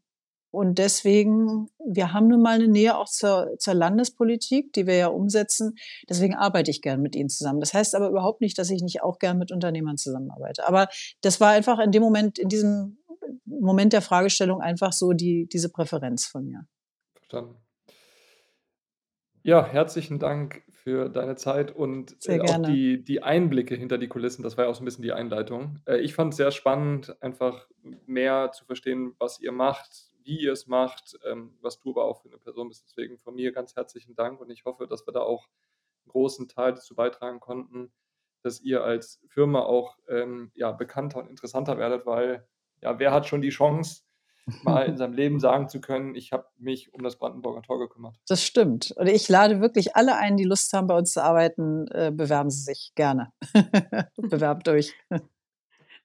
[0.55, 5.07] und deswegen, wir haben nun mal eine Nähe auch zur, zur Landespolitik, die wir ja
[5.07, 5.75] umsetzen.
[6.07, 7.59] Deswegen arbeite ich gern mit Ihnen zusammen.
[7.59, 10.65] Das heißt aber überhaupt nicht, dass ich nicht auch gern mit Unternehmern zusammenarbeite.
[10.65, 10.87] Aber
[11.19, 12.99] das war einfach in dem Moment, in diesem
[13.45, 16.65] Moment der Fragestellung einfach so die, diese Präferenz von mir.
[17.15, 17.55] Verstanden.
[19.43, 24.41] Ja, herzlichen Dank für deine Zeit und äh, auch die, die Einblicke hinter die Kulissen.
[24.41, 25.81] Das war ja auch so ein bisschen die Einleitung.
[25.85, 27.67] Äh, ich fand es sehr spannend, einfach
[28.05, 32.21] mehr zu verstehen, was ihr macht, wie ihr es macht, ähm, was du aber auch
[32.21, 32.85] für eine Person bist.
[32.85, 35.47] Deswegen von mir ganz herzlichen Dank und ich hoffe, dass wir da auch
[36.05, 37.91] einen großen Teil dazu beitragen konnten,
[38.41, 42.47] dass ihr als Firma auch ähm, ja, bekannter und interessanter werdet, weil
[42.81, 44.03] ja, wer hat schon die Chance,
[44.63, 48.15] mal in seinem Leben sagen zu können, ich habe mich um das Brandenburger Tor gekümmert.
[48.27, 48.91] Das stimmt.
[48.95, 52.49] Und ich lade wirklich alle ein, die Lust haben, bei uns zu arbeiten, äh, bewerben
[52.49, 53.31] Sie sich gerne.
[54.17, 54.93] Bewerbt euch.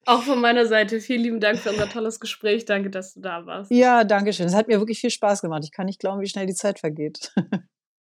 [0.07, 2.65] Auch von meiner Seite vielen lieben Dank für unser tolles Gespräch.
[2.65, 3.71] Danke, dass du da warst.
[3.71, 4.47] Ja, danke schön.
[4.47, 5.63] Es hat mir wirklich viel Spaß gemacht.
[5.65, 7.33] Ich kann nicht glauben, wie schnell die Zeit vergeht.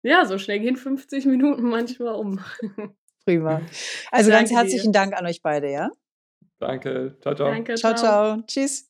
[0.05, 2.41] Ja, so schnell gehen 50 Minuten manchmal um.
[3.25, 3.63] Prima.
[4.11, 4.99] Also danke ganz herzlichen dir.
[4.99, 5.91] Dank an euch beide, ja?
[6.59, 7.17] Danke.
[7.21, 7.51] Ciao, ciao.
[7.51, 8.35] Danke, ciao, ciao.
[8.35, 8.43] ciao.
[8.47, 8.89] Tschüss.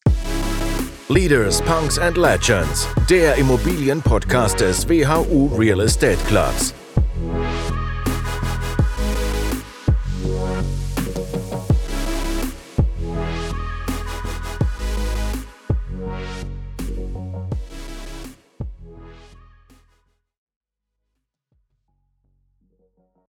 [1.08, 6.72] Leaders, Punks and Legends, der Immobilienpodcast des WHU Real Estate Clubs.